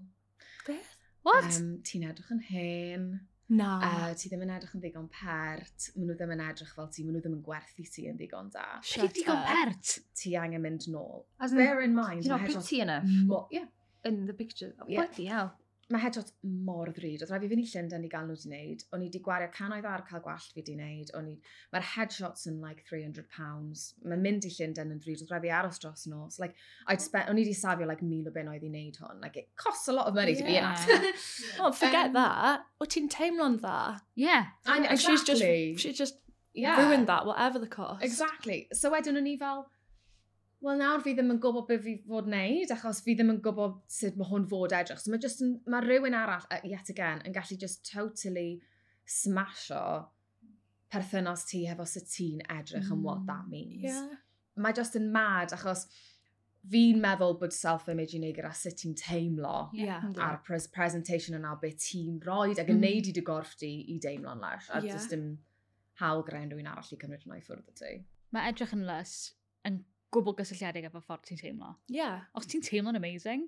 Beth? 0.67 0.97
What? 1.23 1.47
Um, 1.57 1.77
ti'n 1.87 2.03
edrych 2.09 2.33
yn 2.33 2.41
hen. 2.49 3.05
Na. 3.53 3.69
Uh, 3.83 4.11
ti 4.17 4.29
ddim 4.31 4.43
yn 4.45 4.53
edrych 4.55 4.73
yn 4.75 4.83
ddigon 4.83 5.09
pert. 5.13 5.89
Maen 5.95 6.09
nhw 6.09 6.17
ddim 6.19 6.33
yn 6.35 6.43
edrych 6.43 6.73
fel 6.75 6.89
ti. 6.93 7.05
Maen 7.05 7.17
nhw 7.17 7.23
ddim 7.23 7.37
yn 7.37 7.43
gwerthu 7.45 7.85
ti 7.87 8.07
yn 8.09 8.19
ddigon 8.19 8.51
da. 8.53 8.65
Shut 8.85 9.09
up. 9.09 9.15
digon 9.17 9.41
pert? 9.47 9.97
Ti 10.19 10.35
angen 10.39 10.63
mynd 10.63 10.87
nôl. 10.93 11.25
As 11.39 11.55
Bear 11.55 11.81
in 11.85 11.95
mind. 11.95 12.23
You're 12.25 12.37
not 12.37 12.45
pretty 12.47 12.81
enough. 12.85 13.07
Mo 13.29 13.47
yeah. 13.51 13.69
In 14.05 14.25
the 14.27 14.33
picture. 14.33 14.73
Oh, 14.81 14.85
yeah. 14.87 15.05
Bloody 15.05 15.25
hell 15.31 15.53
mae 15.91 15.99
headshot 15.99 16.31
mor 16.67 16.89
ddrud. 16.95 17.23
Oedd 17.23 17.31
rhaid 17.31 17.43
fi 17.43 17.49
fynd 17.51 17.63
i 17.63 17.67
Llundain 17.67 18.05
i 18.07 18.09
gael 18.11 18.27
nhw 18.27 18.37
wedi 18.37 18.49
wneud. 18.49 18.83
O'n 18.95 19.03
i 19.03 19.07
wedi 19.09 19.21
gwario 19.25 19.49
canoedd 19.55 19.87
ar 19.89 20.03
cael 20.07 20.23
gwallt 20.23 20.53
fi 20.53 20.61
wedi 20.61 20.75
wneud. 20.77 21.11
I... 21.19 21.35
Mae'r 21.75 21.87
headshots 21.93 22.47
yn 22.51 22.61
like 22.63 22.85
300 22.89 23.27
pounds. 23.35 23.85
Mae'n 24.05 24.23
mynd 24.23 24.47
i 24.47 24.53
Llundain 24.55 24.93
yn 24.95 25.01
ddrud. 25.03 25.25
Oedd 25.25 25.33
rhaid 25.33 25.45
fi 25.47 25.53
aros 25.59 25.81
dros 25.83 26.07
nos. 26.07 26.39
Like, 26.39 26.55
I'd 26.87 27.01
oh. 27.01 27.05
spent, 27.07 27.29
o'n 27.29 27.41
i 27.41 27.43
wedi 27.43 27.57
safio 27.59 27.89
like, 27.89 28.05
mil 28.05 28.31
o 28.31 28.33
bunnoedd 28.35 28.63
i 28.63 28.71
wneud 28.71 29.01
hwn. 29.03 29.19
Like, 29.23 29.43
it 29.43 29.49
costs 29.59 29.91
a 29.91 29.97
lot 29.97 30.07
of 30.07 30.15
money 30.15 30.33
yeah. 30.33 30.39
to 30.39 30.47
be 30.47 30.57
an 30.57 30.71
actor. 30.71 31.13
oh, 31.59 31.71
forget 31.71 32.13
um, 32.13 32.17
that. 32.21 32.67
O 32.79 32.87
ti'n 32.87 33.11
teimlo'n 33.11 33.59
dda? 33.59 33.77
Yeah. 34.15 34.53
And, 34.65 34.87
exactly. 34.87 35.03
She's 35.03 35.27
just, 35.27 35.81
she's 35.83 35.97
just 35.97 36.19
yeah. 36.53 36.79
ruined 36.85 37.07
that, 37.07 37.25
whatever 37.25 37.59
the 37.59 37.67
cost. 37.67 38.03
Exactly. 38.03 38.67
So 38.73 38.91
wedyn 38.93 39.19
o'n 39.19 39.27
i 39.27 39.37
fel, 39.37 39.67
wel 40.63 40.79
nawr 40.79 41.03
fi 41.03 41.13
ddim 41.15 41.33
yn 41.33 41.41
gwybod 41.43 41.67
beth 41.67 41.83
fi 41.83 41.97
fod 42.07 42.29
wneud, 42.29 42.71
achos 42.71 43.01
fi 43.03 43.17
ddim 43.17 43.33
yn 43.33 43.41
gwybod 43.43 43.81
sut 43.91 44.15
mae 44.19 44.29
hwn 44.29 44.47
fod 44.51 44.75
edrych. 44.77 45.01
So 45.03 45.11
mae, 45.11 45.21
just 45.23 45.43
yn, 45.43 45.57
mae 45.69 45.83
rhywun 45.83 46.15
arall, 46.17 46.47
yet 46.67 46.91
again, 46.93 47.23
yn 47.27 47.35
gallu 47.35 47.57
just 47.59 47.83
totally 47.89 48.61
smasho 49.09 49.83
perthynas 50.93 51.45
ti 51.49 51.65
hefo 51.67 51.85
sut 51.89 52.07
ti'n 52.13 52.41
edrych 52.47 52.87
mm. 52.87 52.95
and 52.95 53.03
what 53.03 53.25
that 53.27 53.45
mm, 53.45 53.51
means. 53.51 53.83
Yeah. 53.89 54.09
Mae 54.55 54.75
just 54.77 54.95
yn 54.99 55.11
mad, 55.11 55.53
achos 55.55 55.87
fi'n 56.71 56.99
meddwl 57.03 57.35
bod 57.41 57.51
self-image 57.51 58.15
i 58.15 58.21
wneud 58.21 58.37
gyda 58.37 58.53
sut 58.55 58.77
ti'n 58.79 58.93
teimlo 58.95 59.55
yeah. 59.75 60.05
a'r 60.23 60.37
pres 60.47 60.69
presentation 60.71 61.35
yna 61.35 61.57
beth 61.59 61.81
ti'n 61.89 62.21
roed 62.23 62.61
ac 62.61 62.69
yn 62.71 62.79
mm. 62.79 62.85
neud 62.87 63.09
i 63.09 63.15
dy 63.17 63.23
gorff 63.27 63.57
di 63.59 63.73
i 63.91 63.97
deimlo'n 64.03 64.43
lais. 64.43 64.69
A 64.71 64.79
yeah. 64.79 64.93
just 64.95 65.11
dim 65.11 65.33
hawl 65.99 66.23
gwneud 66.27 66.53
rhywun 66.53 66.71
arall 66.71 66.93
i 66.95 66.99
cymryd 67.01 67.25
hwnna 67.25 67.41
i 67.41 67.43
ffwrdd 67.43 67.73
o 67.73 67.79
ti. 67.81 67.97
Mae 68.33 68.53
edrych 68.53 68.77
yn 68.77 68.87
lys 68.87 69.17
yn 69.67 69.83
gwbl 70.13 70.35
gysylltiedig 70.39 70.87
efo 70.89 71.01
ffordd 71.03 71.27
ti'n 71.27 71.41
teimlo. 71.41 71.73
Ie. 71.91 71.99
Yeah. 71.99 72.25
Os 72.37 72.47
ti'n 72.49 72.63
teimlo'n 72.65 72.99
amazing, 72.99 73.47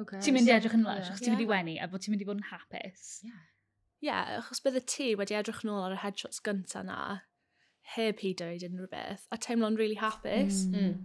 okay. 0.00 0.20
ti'n 0.24 0.36
mynd 0.36 0.50
i 0.50 0.54
edrych 0.56 0.76
yn 0.76 0.84
lush, 0.86 1.06
yeah. 1.06 1.14
os 1.14 1.22
ti'n 1.22 1.34
mynd 1.34 1.44
i 1.44 1.48
wenu, 1.50 1.76
a 1.80 1.88
bod 1.90 2.04
ti'n 2.04 2.14
mynd 2.14 2.24
i 2.24 2.28
fod 2.28 2.42
yn 2.42 2.48
hapus. 2.50 3.06
Ie, 3.24 3.30
yeah. 3.30 3.46
yeah, 4.08 4.34
achos 4.40 4.62
bydde 4.64 4.84
ti 4.90 5.12
wedi 5.20 5.38
edrych 5.38 5.62
nôl 5.68 5.86
ar 5.86 5.96
y 5.96 6.02
headshots 6.04 6.42
gynta 6.46 6.84
na, 6.86 7.00
heb 7.96 8.20
hi 8.22 8.34
dweud 8.38 8.66
unrhyw 8.68 8.90
beth, 8.92 9.24
a 9.32 9.40
teimlo'n 9.40 9.78
really 9.80 9.98
hapus. 10.00 10.66
Mm. 10.68 10.76
Mm. 10.76 11.00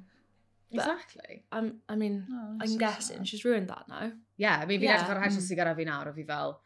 Exactly. 0.75 1.43
I'm, 1.51 1.79
I 1.87 1.95
mean, 1.95 2.25
oh, 2.29 2.57
I'm 2.61 2.67
so 2.67 2.77
guessing 2.77 3.17
sad. 3.17 3.27
she's 3.27 3.45
ruined 3.45 3.69
that 3.69 3.87
now. 3.87 4.11
Yeah, 4.37 4.59
I 4.59 4.65
mean, 4.65 4.81
fi'n 4.81 4.89
yeah. 4.89 4.99
edrych 4.99 5.15
ar 5.15 5.23
headshots 5.23 5.45
mm. 5.45 5.51
sy'n 5.53 5.61
gyda 5.61 5.75
fi 5.77 5.87
nawr, 5.87 6.11
a 6.11 6.15
fi 6.15 6.25
fel, 6.27 6.57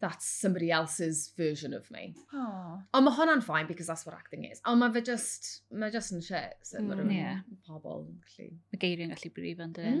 that's 0.00 0.26
somebody 0.26 0.70
else's 0.70 1.32
version 1.36 1.74
of 1.74 1.90
me. 1.90 2.14
Oh. 2.32 2.80
Ond 2.96 3.04
mae 3.04 3.16
hwnna'n 3.18 3.42
fine 3.44 3.68
because 3.68 3.86
that's 3.86 4.06
what 4.06 4.16
acting 4.16 4.46
is. 4.48 4.62
Ond 4.64 4.80
mae 4.80 4.94
fe 4.94 5.02
just, 5.04 5.50
mae 5.70 5.92
just 5.92 6.14
yn 6.16 6.24
shit. 6.24 6.56
So 6.64 6.80
mm, 6.80 7.02
mae 7.04 7.18
yeah. 7.18 7.42
pobl 7.68 8.06
yn 8.06 8.16
gallu... 8.24 8.48
Mae 8.72 8.80
geiriau'n 8.84 9.12
gallu 9.12 9.32
brif 9.36 9.60
yn 9.60 9.74
dyn. 9.76 10.00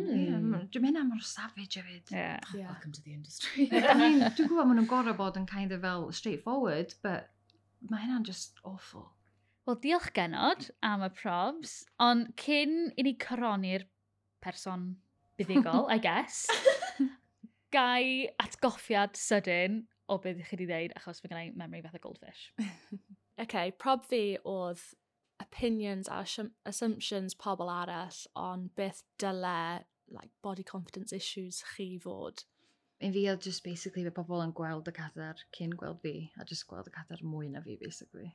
Dwi'n 0.72 0.86
mynd 0.86 1.02
am 1.02 1.12
o'r 1.16 1.26
savage 1.28 1.76
hefyd. 1.76 2.14
Yeah. 2.14 2.38
Ah, 2.40 2.56
yeah. 2.56 2.72
Welcome 2.72 2.96
to 2.96 3.04
the 3.04 3.12
industry. 3.12 3.68
I 3.68 3.94
mean, 4.00 4.24
dwi'n 4.24 4.48
gwybod 4.48 4.70
maen 4.70 4.80
nhw'n 4.80 4.90
gorau 4.90 5.16
bod 5.20 5.36
yn 5.40 5.48
kind 5.50 5.76
of 5.76 5.84
fel 5.84 6.08
straightforward, 6.16 6.96
but 7.04 7.28
mae 7.92 8.06
hynna'n 8.06 8.24
just 8.24 8.56
awful. 8.64 9.10
Wel, 9.68 9.76
diolch 9.84 10.08
genod 10.16 10.70
am 10.80 11.04
y 11.04 11.12
probs, 11.12 11.82
ond 12.00 12.32
cyn 12.40 12.88
i 12.96 13.04
ni 13.04 13.12
coroni'r 13.20 13.84
person 14.40 14.94
buddigol, 15.40 15.86
I 15.92 16.00
guess, 16.00 16.46
gai 17.72 18.28
atgoffiad 18.42 19.18
sydyn 19.18 19.84
o 20.10 20.18
beth 20.18 20.40
chi 20.48 20.56
wedi 20.56 20.68
dweud, 20.70 20.96
achos 20.98 21.22
fe 21.22 21.30
gennau 21.30 21.54
memory 21.56 21.82
fath 21.84 21.98
o 21.98 22.02
goldfish. 22.02 22.48
okay, 23.44 23.70
prob 23.70 24.04
fi 24.10 24.38
oedd 24.44 24.82
opinions 25.40 26.08
a 26.08 26.24
assumptions 26.66 27.34
pobl 27.34 27.70
arall 27.72 28.26
on 28.36 28.70
beth 28.76 29.02
dyle 29.18 29.84
like, 30.10 30.30
body 30.42 30.62
confidence 30.62 31.12
issues 31.12 31.62
chi 31.74 31.98
fod. 32.04 32.44
I 33.00 33.10
fi 33.10 33.26
oedd 33.32 33.40
just 33.40 33.64
basically 33.64 34.04
fe 34.04 34.12
pobl 34.16 34.42
yn 34.44 34.54
gweld 34.56 34.88
y 34.90 34.96
cadar 34.96 35.38
cyn 35.56 35.76
gweld 35.82 36.02
fi, 36.02 36.14
a 36.36 36.44
just 36.44 36.66
gweld 36.68 36.90
y 36.90 36.96
cadar 36.96 37.22
mwy 37.24 37.48
na 37.52 37.62
fi, 37.64 37.78
basically. 37.80 38.28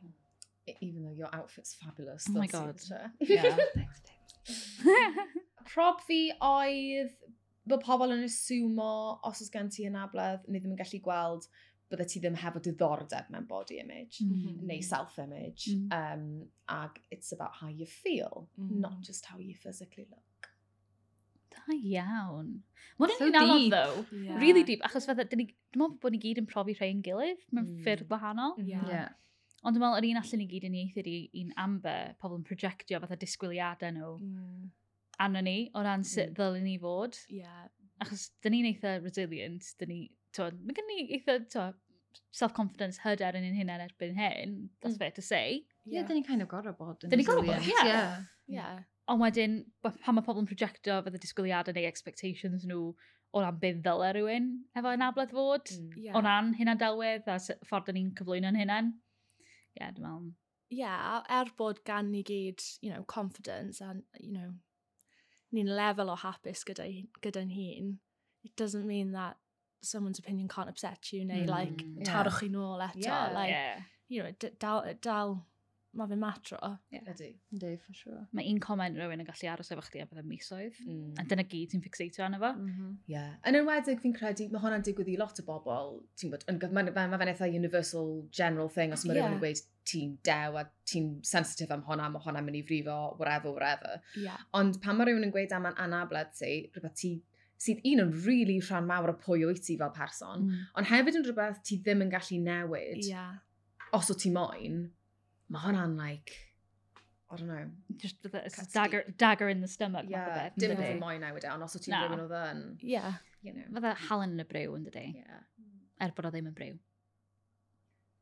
E, 0.65 0.73
even 0.81 1.03
though 1.03 1.13
your 1.13 1.29
outfit's 1.35 1.75
fabulous. 1.75 2.25
Oh 2.29 2.39
my 2.39 2.47
god. 2.47 2.81
It, 3.19 3.29
yeah. 3.35 3.55
Thanks, 3.75 4.01
babe. 4.07 5.19
Prob 5.73 6.01
fi 6.07 6.31
oedd 6.41 7.13
bod 7.69 7.85
pobl 7.85 8.13
yn 8.15 8.25
aswmo 8.27 8.91
os 9.25 9.41
oes 9.41 9.51
gen 9.53 9.71
ti 9.73 9.87
anabledd 9.89 10.45
neu 10.47 10.61
ddim 10.61 10.75
yn 10.75 10.81
gallu 10.81 11.01
gweld 11.05 11.47
bydde 11.91 12.05
ti 12.09 12.21
ddim 12.21 12.37
hefo 12.41 12.61
diddordeb 12.65 13.31
mewn 13.33 13.47
body 13.49 13.79
image 13.81 14.23
mm 14.23 14.31
-hmm. 14.33 14.61
neu 14.69 14.81
self-image. 14.85 15.73
Mm 15.73 15.89
-hmm. 15.89 16.13
um, 16.13 16.51
ag 16.77 17.01
it's 17.11 17.33
about 17.33 17.53
how 17.61 17.69
you 17.69 17.85
feel, 17.85 18.47
mm 18.57 18.67
-hmm. 18.67 18.79
not 18.85 18.93
mhm. 18.93 19.03
just 19.03 19.25
how 19.25 19.39
you 19.39 19.53
physically 19.53 20.07
look. 20.09 20.49
Da 21.49 21.61
iawn. 21.73 22.63
Mae'n 22.97 23.17
so 23.17 23.25
deep. 23.25 23.41
Anodd, 23.41 23.69
though. 23.75 24.23
Yeah. 24.23 24.39
Really 24.39 24.63
deep. 24.63 24.81
Achos 24.87 25.05
fydda, 25.09 25.27
dyn 25.29 25.43
ni, 25.43 25.45
dwi'n 25.73 25.83
meddwl 25.83 25.99
bod 26.01 26.15
ni 26.15 26.23
gyd 26.23 26.41
yn 26.41 26.49
profi 26.53 26.75
rhai 26.79 26.89
yn 26.95 27.03
gilydd 27.05 27.45
mewn 27.51 27.67
mm. 27.67 27.83
ffyrdd 27.83 28.09
gwahanol. 28.09 28.57
Mhm. 28.57 28.71
Yeah. 28.71 28.89
yeah. 28.93 29.11
Ond 29.63 29.77
dwi'n 29.77 29.85
meddwl, 29.85 30.01
yr 30.01 30.09
un 30.13 30.21
allan 30.21 30.41
ni 30.41 30.47
gyd 30.53 30.65
yn 30.69 30.79
ieithi 30.81 31.05
i 31.11 31.43
un 31.43 31.53
amber, 31.67 32.15
pobl 32.21 32.39
yn 32.39 32.49
projectio 32.49 32.99
fatha 33.03 33.21
disgwyliadau 33.21 33.93
nhw. 33.99 34.17
Mm 34.21 34.73
anna 35.23 35.41
ni 35.45 35.57
o 35.73 35.81
ran 35.81 36.01
hmm. 36.01 36.09
sut 36.09 36.29
mm. 36.29 36.35
ddylen 36.37 36.67
ni 36.67 36.75
fod. 36.81 37.17
Yeah. 37.31 37.65
Achos 38.03 38.29
dyn 38.43 38.55
ni'n 38.55 38.69
eitha 38.73 38.97
resilient, 38.99 39.71
dyn 39.79 39.91
ni, 39.91 39.99
twod, 40.35 40.57
mae 40.65 40.75
gen 40.75 40.89
ni 40.91 41.07
eitha, 41.17 41.39
twod, 41.51 41.79
self-confidence 42.35 42.99
hyder 43.03 43.37
yn 43.39 43.47
un 43.47 43.57
hunain 43.59 43.83
erbyn 43.85 44.15
hyn, 44.19 44.55
that's 44.81 44.95
mm. 44.95 44.99
fair 44.99 45.15
to 45.15 45.23
say. 45.23 45.63
Yeah, 45.85 46.05
dyn 46.07 46.19
ni'n 46.19 46.27
kind 46.27 46.43
of 46.43 46.51
gorau 46.51 46.75
bod 46.77 47.05
yn 47.05 47.13
Dyn 47.13 47.21
ni'n 47.21 47.29
gorau 47.29 47.47
bod, 47.47 47.67
yeah. 47.67 47.87
yeah. 47.87 48.15
yeah. 48.51 48.79
Ond 49.11 49.21
wedyn, 49.21 49.59
pan 49.85 50.17
mae 50.17 50.25
pobl 50.25 50.41
yn 50.41 50.49
projectio 50.49 50.97
fydde 51.05 51.21
disgwyliadau 51.23 51.75
neu 51.75 51.85
expectations 51.87 52.65
nhw 52.67 52.89
o 53.35 53.43
ran 53.43 53.59
beth 53.61 53.81
ddyle 53.83 54.11
rhywun 54.15 54.47
efo 54.79 54.91
anabledd 54.95 55.35
fod, 55.35 55.71
mm. 55.75 55.99
yeah. 56.07 56.15
o 56.17 56.23
ran 56.25 56.53
hynna 56.57 56.75
delwedd 56.79 57.27
a 57.31 57.37
ffordd 57.67 57.93
ni'n 57.95 58.13
cyflwyno'n 58.17 58.59
hynna'n. 58.63 58.91
Ie, 58.95 59.81
yeah, 59.81 59.93
dwi'n 59.93 60.07
meddwl. 60.07 60.33
Yeah, 60.73 61.21
er 61.29 61.51
bod 61.59 61.83
gan 61.85 62.09
ni 62.11 62.23
gyd, 62.25 62.63
you 62.81 62.91
know, 62.91 63.03
confidence 63.07 63.81
and, 63.85 64.03
you 64.19 64.33
know, 64.33 64.49
ni'n 65.55 65.71
lefel 65.79 66.11
o 66.11 66.17
hapus 66.19 66.63
gyda'n 66.67 67.51
hun, 67.55 67.97
it 68.43 68.55
doesn't 68.55 68.85
mean 68.85 69.11
that 69.13 69.37
someone's 69.81 70.19
opinion 70.19 70.47
can't 70.47 70.69
upset 70.69 71.11
you 71.13 71.25
neu 71.25 71.43
mm, 71.43 71.49
like 71.49 71.83
yeah. 71.83 72.07
tarwch 72.09 72.39
chi 72.41 72.49
nôl 72.51 72.81
eto. 72.81 73.05
Yeah, 73.05 73.31
like, 73.33 73.53
yeah. 73.53 73.81
you 74.09 74.23
know, 74.23 74.31
dal, 74.59 74.85
dal 75.01 75.35
mae 75.95 76.09
fe'n 76.11 76.21
matro. 76.21 76.59
Ydy. 76.93 77.29
Ydy, 77.55 77.71
for 77.81 77.97
sure. 77.97 78.23
Mae 78.35 78.49
un 78.51 78.59
comment 78.63 78.97
rhywun 78.97 79.23
yn 79.23 79.27
gallu 79.27 79.49
aros 79.51 79.71
efo 79.73 79.83
chdi 79.85 80.03
am 80.03 80.09
fydda 80.11 80.25
misoedd. 80.27 80.79
Mm. 80.85 81.13
A 81.21 81.25
dyna 81.29 81.45
gyd 81.51 81.73
ti'n 81.73 81.83
fixeitio 81.85 82.25
arno 82.25 82.41
fo. 82.41 82.51
Mm 82.55 82.95
yeah. 83.11 83.35
Yn 83.47 83.59
enwedig 83.61 84.01
fi'n 84.03 84.15
credu, 84.15 84.49
mae 84.51 84.63
hwnna'n 84.63 84.85
digwydd 84.85 85.11
i 85.13 85.17
lot 85.19 85.39
o 85.41 85.45
bobl. 85.47 85.93
Ti'n 86.19 86.33
bod, 86.33 86.45
mae 86.49 86.89
ma 86.95 87.19
fe'n 87.21 87.31
eitha 87.31 87.49
universal 87.51 88.11
general 88.31 88.71
thing 88.71 88.95
os 88.95 89.05
mae 89.05 89.15
yeah. 89.15 89.27
rhywun 89.27 89.37
yn 89.37 89.43
gweud 89.43 89.63
ti'n 89.85 90.17
dew 90.25 90.57
a 90.59 90.65
ti'n 90.89 91.11
sensitif 91.27 91.71
am 91.73 91.85
hwnna, 91.85 92.09
mae 92.13 92.25
hwnna'n 92.25 92.47
mynd 92.47 92.59
i 92.59 92.65
frifo, 92.65 92.97
whatever, 93.19 93.53
whatever. 93.53 94.01
Yeah. 94.17 94.41
Ond 94.57 94.81
pan 94.83 94.99
mae 94.99 95.09
rhywun 95.09 95.27
yn 95.27 95.33
gweud 95.35 95.53
am 95.55 95.69
anabledd 95.71 96.33
ti, 96.39 96.53
rhywbeth 96.73 96.99
ti 97.01 97.15
sydd 97.61 97.85
un 97.87 98.03
o'n 98.03 98.11
rili 98.11 98.25
really 98.27 98.59
rhan 98.59 98.87
mawr 98.89 99.13
o 99.13 99.17
pwy 99.19 99.45
wyt 99.47 99.63
ti 99.63 99.77
fel 99.79 99.93
person, 99.95 100.45
mm. 100.47 100.63
ond 100.75 100.89
hefyd 100.91 101.19
yn 101.21 101.25
rhywbeth 101.27 101.61
ti 101.67 101.79
ddim 101.81 102.03
yn 102.05 102.11
gallu 102.11 102.39
newid 102.43 103.05
yeah. 103.07 103.37
os 103.95 104.11
o 104.11 104.17
ti 104.19 104.31
moyn, 104.35 104.81
mae 105.51 105.61
hwnna'n 105.65 105.95
like, 105.99 106.35
I 107.31 107.37
don't 107.37 107.47
know. 107.47 107.69
Just 107.97 108.17
with 108.23 108.33
a 108.33 108.49
dagger, 108.73 109.03
dagger 109.17 109.49
in 109.49 109.61
the 109.61 109.67
stomach. 109.67 110.05
Yeah, 110.07 110.49
dim 110.57 110.75
oedd 110.75 110.83
fy 110.83 110.97
moyn 110.99 111.25
awyd 111.27 111.47
ond 111.51 111.65
os 111.65 111.77
o 111.77 111.81
ti'n 111.81 111.95
no. 111.95 112.03
rhywun 112.03 112.25
o 112.25 112.27
ddyn. 112.31 112.65
Yeah. 112.81 113.21
You 113.45 113.53
know. 113.55 113.69
Fydda 113.77 113.95
halen 114.07 114.35
yn 114.35 114.43
y 114.43 114.49
brew 114.49 114.75
yn 114.77 114.85
dydi. 114.87 115.07
Yeah. 115.21 115.41
Er 116.01 116.13
bod 116.15 116.29
o 116.29 116.33
ddim 116.33 116.51
yn 116.51 116.55
brew. 116.57 116.77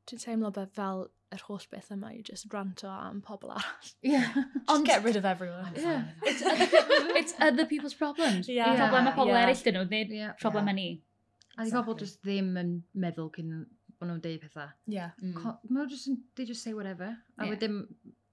Dwi'n 0.09 0.23
teimlo 0.23 0.51
bod 0.55 0.71
fel 0.75 1.05
yr 1.33 1.43
holl 1.47 1.67
beth 1.71 1.91
yma 1.95 2.11
i 2.13 2.21
just 2.27 2.47
ranto 2.53 2.89
am 2.91 3.21
pobl 3.25 3.53
arall. 3.55 3.93
Yeah. 4.13 4.33
just 4.69 4.85
get 4.85 5.03
rid 5.03 5.19
of 5.19 5.25
everyone. 5.25 5.73
Yeah. 5.75 6.03
it's, 6.23 6.43
other, 6.43 6.67
it's 7.21 7.33
other 7.39 7.65
people's 7.65 7.93
problems. 7.93 8.49
Yeah. 8.49 8.75
Problem 8.75 9.05
yeah. 9.05 9.15
pobl 9.19 9.33
yeah. 9.33 9.45
eraill 9.45 9.63
dyn 9.67 9.79
nhw, 9.79 9.87
nid 9.91 10.13
yeah. 10.15 10.35
problem 10.41 10.71
yeah. 10.71 10.79
ni. 10.79 10.89
A 11.57 11.67
di 11.67 11.75
pobl 11.75 11.99
just 11.99 12.21
ddim 12.23 12.53
yn 12.59 12.75
meddwl 13.05 13.31
cyn 13.35 13.65
bod 14.03 14.11
nhw'n 14.11 14.23
deud 14.23 14.43
pethau. 14.43 14.69
Yeah. 14.91 15.15
Mm. 15.23 15.55
Mae 15.71 15.87
just, 15.91 16.11
they 16.35 16.45
just 16.49 16.63
say 16.65 16.75
whatever. 16.77 17.13
A 17.37 17.47
yeah. 17.47 17.53
wedyn, 17.55 17.79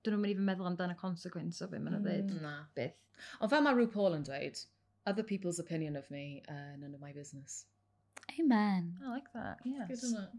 dyn 0.04 0.16
nhw'n 0.16 0.24
mynd 0.24 0.35
i 0.35 0.38
fy 0.38 0.48
meddwl 0.50 0.70
amdano 0.72 0.98
consequence 0.98 1.62
o 1.64 1.70
fe, 1.70 1.78
maen 1.78 1.96
nhw'n 1.96 2.04
mm. 2.04 2.28
dweud. 2.28 2.42
Na. 2.44 2.56
Beth. 2.76 2.98
Ond 3.40 3.52
fel 3.52 3.64
mae 3.64 3.76
RuPaul 3.76 4.16
yn 4.18 4.26
dweud, 4.26 4.61
other 5.06 5.24
people's 5.26 5.61
opinion 5.62 5.96
of 6.00 6.11
me, 6.11 6.42
uh, 6.48 6.76
none 6.80 6.94
of 6.94 7.00
my 7.00 7.12
business. 7.12 7.64
Amen. 8.38 8.94
I 9.04 9.11
like 9.11 9.33
that, 9.35 9.59
yes. 9.64 9.88
Good 9.88 10.02
isn't 10.02 10.22
it? 10.22 10.30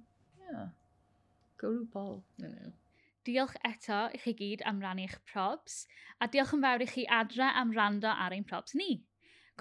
Yeah. 0.41 0.67
Go 1.61 1.73
RuPaul. 1.79 2.21
I 2.43 2.47
know. 2.47 2.71
Diolch 3.27 3.53
eto 3.67 4.07
i 4.09 4.17
chi 4.17 4.33
gyd 4.33 4.63
am 4.65 4.79
rannu 4.81 5.05
eich 5.05 5.19
probs, 5.29 5.83
a 6.17 6.25
diolch 6.25 6.55
yn 6.57 6.63
fawr 6.65 6.81
i 6.81 6.87
chi 6.89 7.05
adra 7.05 7.51
am 7.59 7.73
rando 7.75 8.09
ar 8.09 8.33
ein 8.33 8.47
probs 8.49 8.73
ni. 8.73 9.03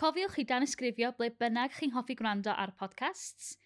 Cofiwch 0.01 0.39
i 0.41 0.47
dan 0.49 0.65
ysgrifio 0.65 1.11
ble 1.19 1.29
bynnag 1.43 1.75
chi'n 1.77 1.93
hoffi 1.93 2.17
gwrando 2.17 2.55
ar 2.57 2.73
podcasts, 2.81 3.59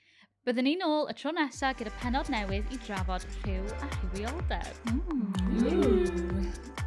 Byddwn 0.44 0.66
ni'n 0.68 0.82
ôl 0.84 1.06
y 1.08 1.14
tro 1.16 1.30
nesaf 1.32 1.78
gyda 1.78 1.88
penod 2.02 2.28
newydd 2.28 2.68
i 2.68 2.78
drafod 2.84 3.24
rhyw 3.38 3.64
a 3.80 3.88
rhywioldeb. 3.94 4.90
Mm. 4.92 5.22
Mm. 5.64 6.83